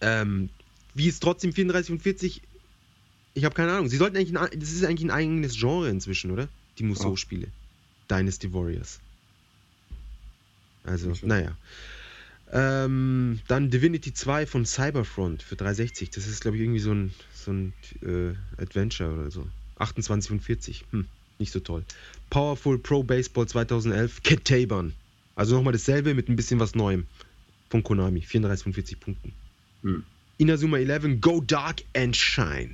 [0.00, 0.50] Ähm,
[0.94, 2.42] wie ist trotzdem 34 und 40?
[3.34, 3.88] Ich habe keine Ahnung.
[3.88, 6.48] Sie sollten eigentlich ein, das ist eigentlich ein eigenes Genre inzwischen, oder?
[6.78, 7.48] Die Musou-Spiele.
[8.10, 9.00] Dynasty Warriors.
[10.86, 11.56] Also, naja.
[12.52, 16.10] Ähm, dann Divinity 2 von Cyberfront für 360.
[16.10, 17.72] Das ist, glaube ich, irgendwie so ein, so ein
[18.02, 19.46] äh, Adventure oder so.
[19.78, 20.84] 28 von 40.
[20.92, 21.06] Hm,
[21.38, 21.84] nicht so toll.
[22.30, 24.22] Powerful Pro Baseball 2011.
[24.22, 24.92] Cat Taban.
[25.34, 27.06] Also nochmal dasselbe mit ein bisschen was Neuem.
[27.68, 28.20] Von Konami.
[28.22, 29.32] 34 von 40 Punkten.
[29.82, 30.04] Hm.
[30.38, 32.70] Inazuma 11 Go Dark and Shine.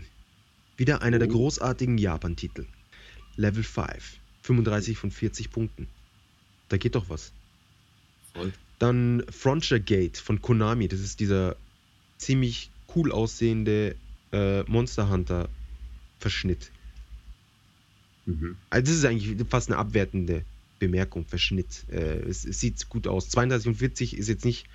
[0.76, 1.32] Wieder einer der Oh.
[1.32, 2.66] großartigen Japan-Titel.
[3.36, 4.18] Level 5.
[4.42, 5.86] 35 von 40 Punkten.
[6.68, 7.32] Da geht doch was.
[8.34, 8.52] Voll.
[8.78, 10.88] Dann Frontier Gate von Konami.
[10.88, 11.56] Das ist dieser
[12.18, 13.96] ziemlich cool aussehende
[14.32, 15.48] äh, Monster Hunter
[16.18, 16.70] Verschnitt.
[18.26, 18.56] Mhm.
[18.70, 20.44] Also das ist eigentlich fast eine abwertende
[20.78, 21.84] Bemerkung, Verschnitt.
[21.90, 23.28] Äh, es, es sieht gut aus.
[23.30, 24.66] 32 und 40 ist jetzt nicht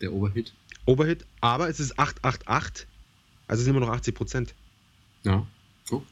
[0.00, 0.52] Der Overhit.
[0.84, 2.86] Overhit, aber es ist 888.
[3.48, 4.54] Also sind immer noch 80 Prozent,
[5.24, 5.46] Ja.
[5.88, 6.04] Guck.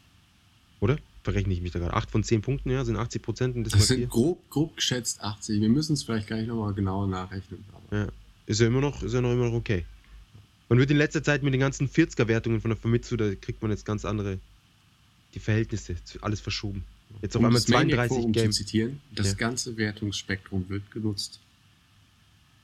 [0.81, 0.99] oder?
[1.25, 1.95] Verrechne ich mich da gerade.
[1.95, 5.61] 8 von 10 Punkten, ja, sind 80 Prozent das, sind grob, grob geschätzt 80.
[5.61, 7.65] Wir müssen es vielleicht gleich nochmal genauer nachrechnen.
[7.91, 8.09] Ja.
[8.47, 9.87] Ist ja immer noch, ist ja noch immer noch okay.
[10.69, 13.71] Man wird in letzter Zeit mit den ganzen 40er-Wertungen von der Famitsu, da kriegt man
[13.71, 14.39] jetzt ganz andere,
[15.33, 16.85] die Verhältnisse, alles verschoben.
[17.23, 18.53] Jetzt auf um einmal das Maniac 32 Forum Game.
[18.53, 19.35] zu zitieren, das Ja.
[19.35, 21.41] ganze Wertungsspektrum wird genutzt.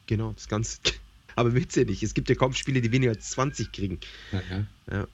[0.07, 0.79] Genau, das Ganze.
[1.37, 4.01] Aber witzig, es gibt ja kaum Spiele, die weniger als 20 kriegen.
[4.33, 4.43] Ja,
[4.91, 5.07] ja.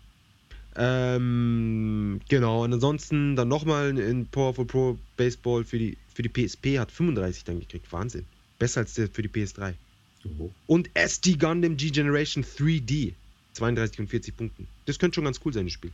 [0.78, 6.78] Ähm, genau, und ansonsten dann nochmal in Powerful Pro Baseball für die, für die PSP
[6.78, 7.90] hat 35 dann gekriegt.
[7.92, 8.26] Wahnsinn.
[8.58, 9.74] Besser als der für die PS3.
[10.38, 10.50] Oh.
[10.66, 13.14] Und SD Gundam G Generation 3D.
[13.54, 14.68] 32 und 40 Punkten.
[14.84, 15.92] Das könnte schon ganz cool sein, das Spiel.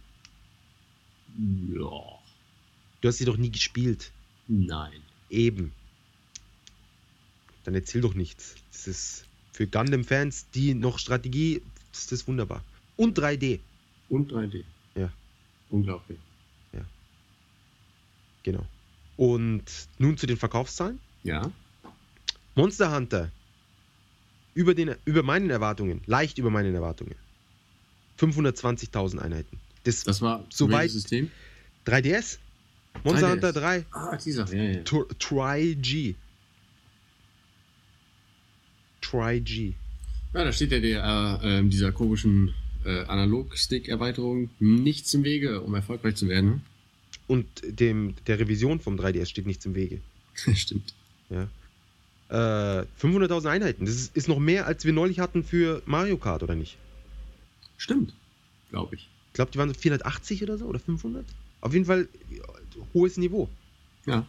[1.74, 2.00] Ja.
[3.00, 4.10] Du hast sie doch nie gespielt.
[4.48, 5.00] Nein.
[5.30, 5.72] Eben.
[7.64, 8.56] Dann erzähl doch nichts.
[8.72, 11.62] Das ist für Gundam-Fans, die noch Strategie,
[11.92, 12.64] ist das wunderbar.
[12.96, 13.60] Und 3D.
[14.08, 14.64] Und 3D.
[14.94, 15.10] Ja.
[15.70, 16.18] Unglaublich.
[18.44, 18.66] Genau.
[19.16, 19.62] Und
[19.98, 20.98] nun zu den Verkaufszahlen.
[21.22, 21.48] Ja.
[22.56, 23.30] Monster Hunter.
[24.54, 27.14] Über, den, über meinen Erwartungen, leicht über meinen Erwartungen.
[28.18, 29.60] 520.000 Einheiten.
[29.84, 31.30] Das, Das war Soweit- System?
[31.86, 32.38] 3DS?
[33.04, 33.30] Monster 3DS.
[33.32, 33.86] Hunter 3.
[33.92, 34.52] Ah, dieser.
[34.52, 34.80] Ja, ja.
[34.82, 36.16] Tr- Tri-G.
[39.00, 39.74] Tri-G.
[40.34, 42.54] Ja, da steht ja der, äh, ähm, dieser komischen
[42.84, 46.62] äh, Analog-Stick-Erweiterung nichts im Wege, um erfolgreich zu werden.
[47.26, 50.00] Und dem, der Revision vom 3DS steht nichts im Wege.
[50.54, 50.94] Stimmt.
[51.30, 51.48] Ja.
[52.28, 53.86] Äh, 500.000 Einheiten.
[53.86, 56.78] Das ist, ist noch mehr, als wir neulich hatten für Mario Kart, oder nicht?
[57.76, 58.14] Stimmt.
[58.70, 59.08] Glaube ich.
[59.28, 61.24] Ich glaube, die waren so 480 oder so, oder 500?
[61.60, 62.42] Auf jeden Fall ja,
[62.94, 63.48] hohes Niveau.
[64.06, 64.26] Ja.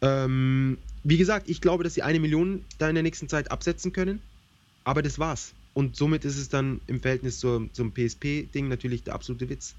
[0.00, 3.92] Ähm, wie gesagt, ich glaube, dass sie eine Million da in der nächsten Zeit absetzen
[3.92, 4.20] können.
[4.84, 5.52] Aber das war's.
[5.78, 9.76] Und somit ist es dann im Verhältnis zur, zum PSP-Ding natürlich der absolute Witz.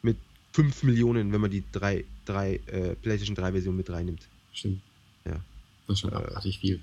[0.00, 0.16] Mit
[0.54, 4.26] 5 Millionen, wenn man die drei, drei, äh, PlayStation 3-Version mit reinnimmt.
[4.54, 4.80] Stimmt.
[5.26, 5.44] Ja.
[5.86, 6.80] Das ist schon Äh, abartig viel.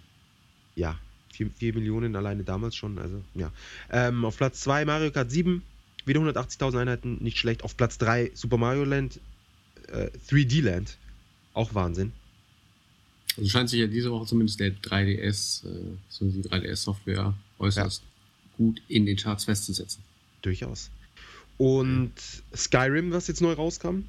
[0.76, 0.99] Ja,
[1.34, 2.99] 4, 4 Millionen alleine damals schon.
[2.99, 3.51] Also, ja.
[3.89, 5.64] Ähm, auf Platz 2 Mario Kart 7,
[6.06, 7.64] wieder 180.000 Einheiten, nicht schlecht.
[7.64, 9.20] Auf Platz 3 Super Mario Land,
[9.88, 10.99] äh, 3D Land,
[11.56, 12.12] auch Wahnsinn.
[13.36, 18.03] Also scheint sich ja diese Woche zumindest der 3DS, äh, so die 3DS-Software äußerst
[18.58, 20.03] gut in den Charts festzusetzen.
[20.41, 20.89] Durchaus.
[21.58, 22.14] Und
[22.56, 24.03] Skyrim, was jetzt neu rauskam?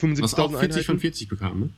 [0.00, 1.00] Was auch 75.000 40 von Einheiten.
[1.00, 1.70] 40 bekam, ne?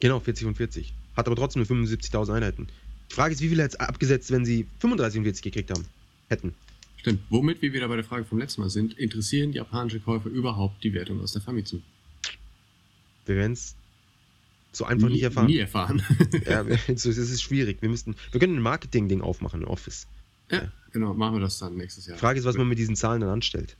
[0.00, 0.92] Genau, 40 von 40.
[1.16, 2.68] Hat aber trotzdem nur 75.000 Einheiten.
[3.10, 5.84] Die Frage ist, wie viele jetzt abgesetzt, wenn sie 35 von 40 gekriegt haben?
[6.28, 6.54] Hätten.
[6.96, 7.20] Stimmt.
[7.30, 10.94] Womit wir wieder bei der Frage vom letzten Mal sind, interessieren japanische Käufer überhaupt die
[10.94, 11.80] Wertung aus der Famitsu?
[13.26, 13.74] Wir werden es
[14.72, 15.46] so einfach nie, nicht erfahren.
[15.46, 16.02] Nie erfahren.
[16.46, 17.82] Ja, es ist schwierig.
[17.82, 20.06] Wir müssten, wir können ein Marketing-Ding aufmachen, ein Office.
[20.50, 21.14] ja, genau.
[21.14, 22.16] Machen wir das dann nächstes Jahr.
[22.16, 23.76] Die Frage ist, was man mit diesen Zahlen dann anstellt.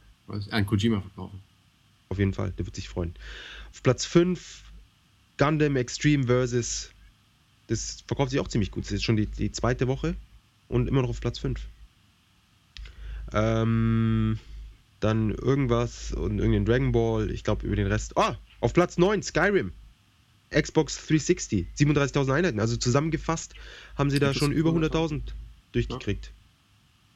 [0.51, 1.41] Ein Kojima verkaufen.
[2.09, 3.15] Auf jeden Fall, der wird sich freuen.
[3.71, 4.65] Auf Platz 5
[5.39, 6.91] Gundam Extreme Versus.
[7.69, 8.85] Das verkauft sich auch ziemlich gut.
[8.85, 10.15] Das ist schon die, die zweite Woche
[10.69, 11.61] und immer noch auf Platz 5.
[13.33, 14.39] Ähm,
[15.01, 17.31] dann irgendwas und irgendein Dragon Ball.
[17.31, 18.17] Ich glaube, über den Rest.
[18.17, 19.73] Ah, auf Platz 9 Skyrim.
[20.53, 21.67] Xbox 360.
[21.79, 22.61] 37.000 Einheiten.
[22.61, 23.55] Also zusammengefasst
[23.97, 24.91] haben sie da schon über 100.000.
[24.91, 25.21] 100.000
[25.73, 26.31] durchgekriegt.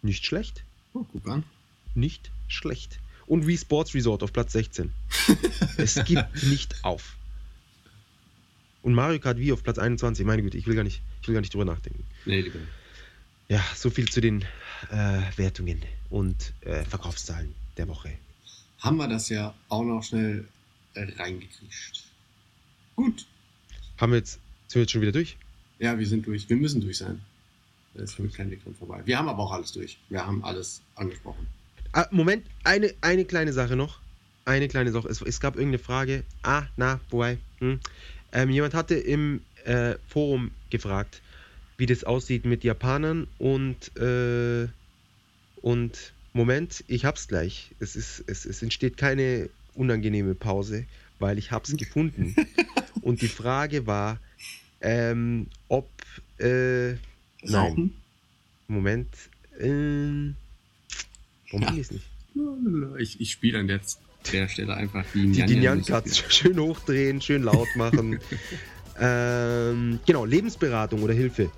[0.03, 0.65] Nicht schlecht.
[0.95, 1.45] Oh, guck an.
[1.95, 2.99] Nicht schlecht.
[3.27, 4.93] Und Wii Sports Resort auf Platz 16.
[5.77, 7.17] es gibt nicht auf.
[8.83, 10.25] Und Mario Kart Wii auf Platz 21.
[10.25, 12.05] Meine Güte, ich will gar nicht, ich will gar nicht drüber nachdenken.
[12.25, 12.61] Nee, lieber.
[13.49, 14.43] Ja, so viel zu den
[14.91, 18.13] äh, Wertungen und äh, Verkaufszahlen der Woche.
[18.79, 20.47] Haben wir das ja auch noch schnell
[20.95, 22.05] äh, reingekriegt.
[22.97, 23.27] Gut.
[23.99, 25.37] Haben wir jetzt, sind wir jetzt schon wieder durch?
[25.79, 26.49] Ja, wir sind durch.
[26.49, 27.21] Wir müssen durch sein.
[27.95, 29.03] Da ist kein Weg dran vorbei.
[29.05, 29.99] Wir haben aber auch alles durch.
[30.09, 31.47] Wir haben alles angesprochen.
[31.93, 34.01] Ah, Moment, eine, eine kleine Sache noch.
[34.45, 35.09] Eine kleine Sache.
[35.09, 36.25] Es, es gab irgendeine Frage.
[36.43, 37.39] Ah, na, wobei.
[37.61, 37.81] Hm.
[38.33, 41.23] Ähm, jemand hatte im äh, Forum gefragt,
[41.79, 44.69] wie das aussieht mit Japanern und, äh,
[45.63, 47.71] und Moment, ich hab's gleich.
[47.81, 50.85] Es, ist, es, es entsteht keine unangenehme Pause,
[51.19, 52.37] weil ich hab's gefunden.
[53.03, 54.19] Und die Frage war,
[54.81, 55.91] ähm, ob,
[56.39, 56.95] äh,
[57.43, 57.93] nein,
[58.69, 59.09] Moment,
[59.59, 60.37] ähm,
[61.51, 61.73] warum Ja.
[61.73, 62.07] will ich's nicht?
[62.99, 63.81] Ich, ich spiele an der,
[64.33, 68.19] der Stelle einfach die Die, die Nyan-Cuts schön hochdrehen, schön laut machen.
[69.01, 71.51] ähm, genau, Lebensberatung oder Hilfe.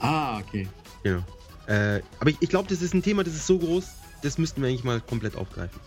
[0.00, 0.66] Ah, okay.
[1.04, 1.22] Genau.
[1.66, 3.86] Äh, aber ich, ich glaube, das ist ein Thema, das ist so groß,
[4.22, 5.78] das müssten wir eigentlich mal komplett aufgreifen.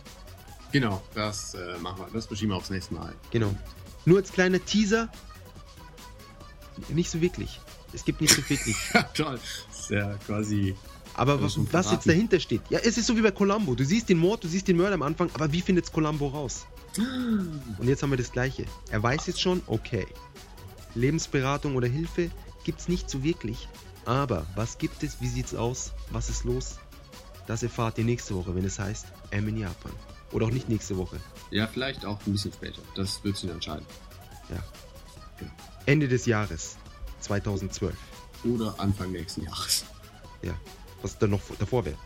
[0.72, 2.08] Genau, das äh, machen wir.
[2.14, 3.14] Das beschieben wir aufs nächste Mal.
[3.32, 3.54] Genau.
[4.06, 5.10] Nur als kleiner Teaser,
[6.90, 7.60] nicht so wirklich.
[7.94, 8.76] Es gibt nicht so wirklich.
[8.94, 9.40] Ja, toll.
[9.72, 10.76] Ist ja quasi.
[11.16, 13.76] Aber was, was jetzt dahinter steht, ja, es ist so wie bei Columbo.
[13.76, 16.66] Du siehst den Mord, du siehst den Mörder am Anfang, aber wie findet's Columbo raus?
[16.98, 18.66] Und jetzt haben wir das Gleiche.
[18.90, 20.08] Er weiß jetzt schon, okay,
[20.96, 22.32] Lebensberatung oder Hilfe
[22.64, 23.68] gibt's nicht so wirklich.
[24.06, 25.22] Aber was gibt es?
[25.22, 25.94] Wie sieht's aus?
[26.10, 26.78] Was ist los?
[27.46, 29.92] Das erfahrt ihr nächste Woche, wenn es heißt M in Japan.
[30.34, 31.18] Oder auch nicht nächste Woche.
[31.52, 32.82] Ja, vielleicht auch ein bisschen später.
[32.96, 33.86] Das wird sich entscheiden.
[35.86, 36.78] Ende des Jahres
[37.22, 37.94] 2012.
[38.46, 39.86] Oder Anfang nächsten Jahres.
[40.42, 40.54] Ja.
[41.02, 41.98] Was dann noch davor wäre.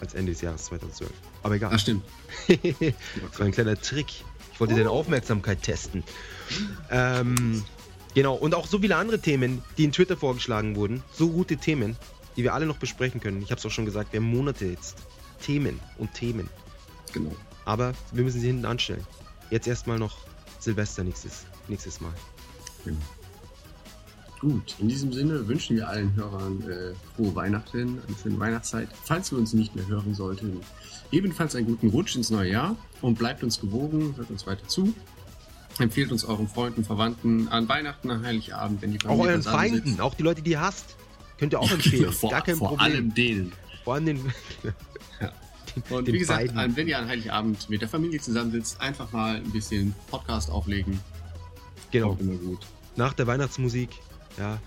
[0.00, 1.10] Als Ende des Jahres 2012.
[1.42, 1.72] Aber egal.
[1.72, 2.04] Ah, stimmt.
[2.48, 4.06] Das war ein kleiner Trick.
[4.52, 6.04] Ich wollte deine Aufmerksamkeit testen.
[6.90, 7.64] Ähm,
[8.14, 11.02] genau, und auch so viele andere Themen, die in Twitter vorgeschlagen wurden.
[11.12, 11.96] So gute Themen,
[12.36, 13.42] die wir alle noch besprechen können.
[13.42, 14.96] Ich habe es auch schon gesagt, wir haben Monate jetzt.
[15.40, 16.48] Themen und Themen.
[17.12, 17.34] Genau.
[17.64, 19.06] Aber wir müssen sie hinten anstellen.
[19.50, 20.18] Jetzt erstmal noch
[20.58, 22.12] Silvester nächstes, nächstes Mal.
[22.84, 22.98] genau.
[24.40, 28.88] Gut, in diesem Sinne wünschen wir allen Hörern äh, frohe Weihnachten, eine schöne Weihnachtszeit.
[29.04, 30.60] Falls wir uns nicht mehr hören sollten,
[31.12, 34.94] ebenfalls einen guten Rutsch ins neue Jahr und bleibt uns gewogen, hört uns weiter zu.
[35.78, 39.58] Empfehlt uns euren Freunden, Verwandten an Weihnachten, an Heiligabend, wenn die Auch Familie euren beisammen
[39.58, 40.96] Feinden, auch die Leute, die ihr hasst.
[41.38, 42.10] Könnt ihr auch empfehlen.
[42.10, 42.92] vor, Gar kein vor Problem.
[42.92, 43.52] allem denen.
[43.84, 44.20] Vor allem den,
[45.90, 46.76] Und wie gesagt, beiden.
[46.76, 51.00] wenn ihr an Heiligabend mit der Familie zusammensitzt, einfach mal ein bisschen Podcast auflegen.
[51.90, 52.08] Genau.
[52.08, 52.66] Kommt immer gut.
[52.96, 53.90] Nach der Weihnachtsmusik,
[54.38, 54.58] ja,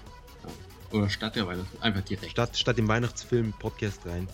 [0.91, 2.31] Oder statt der Weihnachten, einfach direkt.
[2.31, 4.27] statt, statt dem Weihnachtsfilm Podcast rein.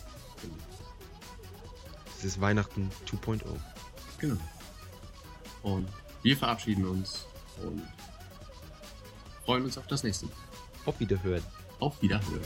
[2.16, 3.16] Das ist Weihnachten oh.
[3.16, 3.42] 2.0.
[4.20, 4.38] Genau.
[5.64, 5.88] Und
[6.22, 7.26] wir verabschieden uns
[7.64, 7.82] und
[9.46, 10.34] freuen uns auf das nächste Mal.
[10.86, 11.44] Auf Wiederhören.
[11.80, 12.42] Auf Wiederhören.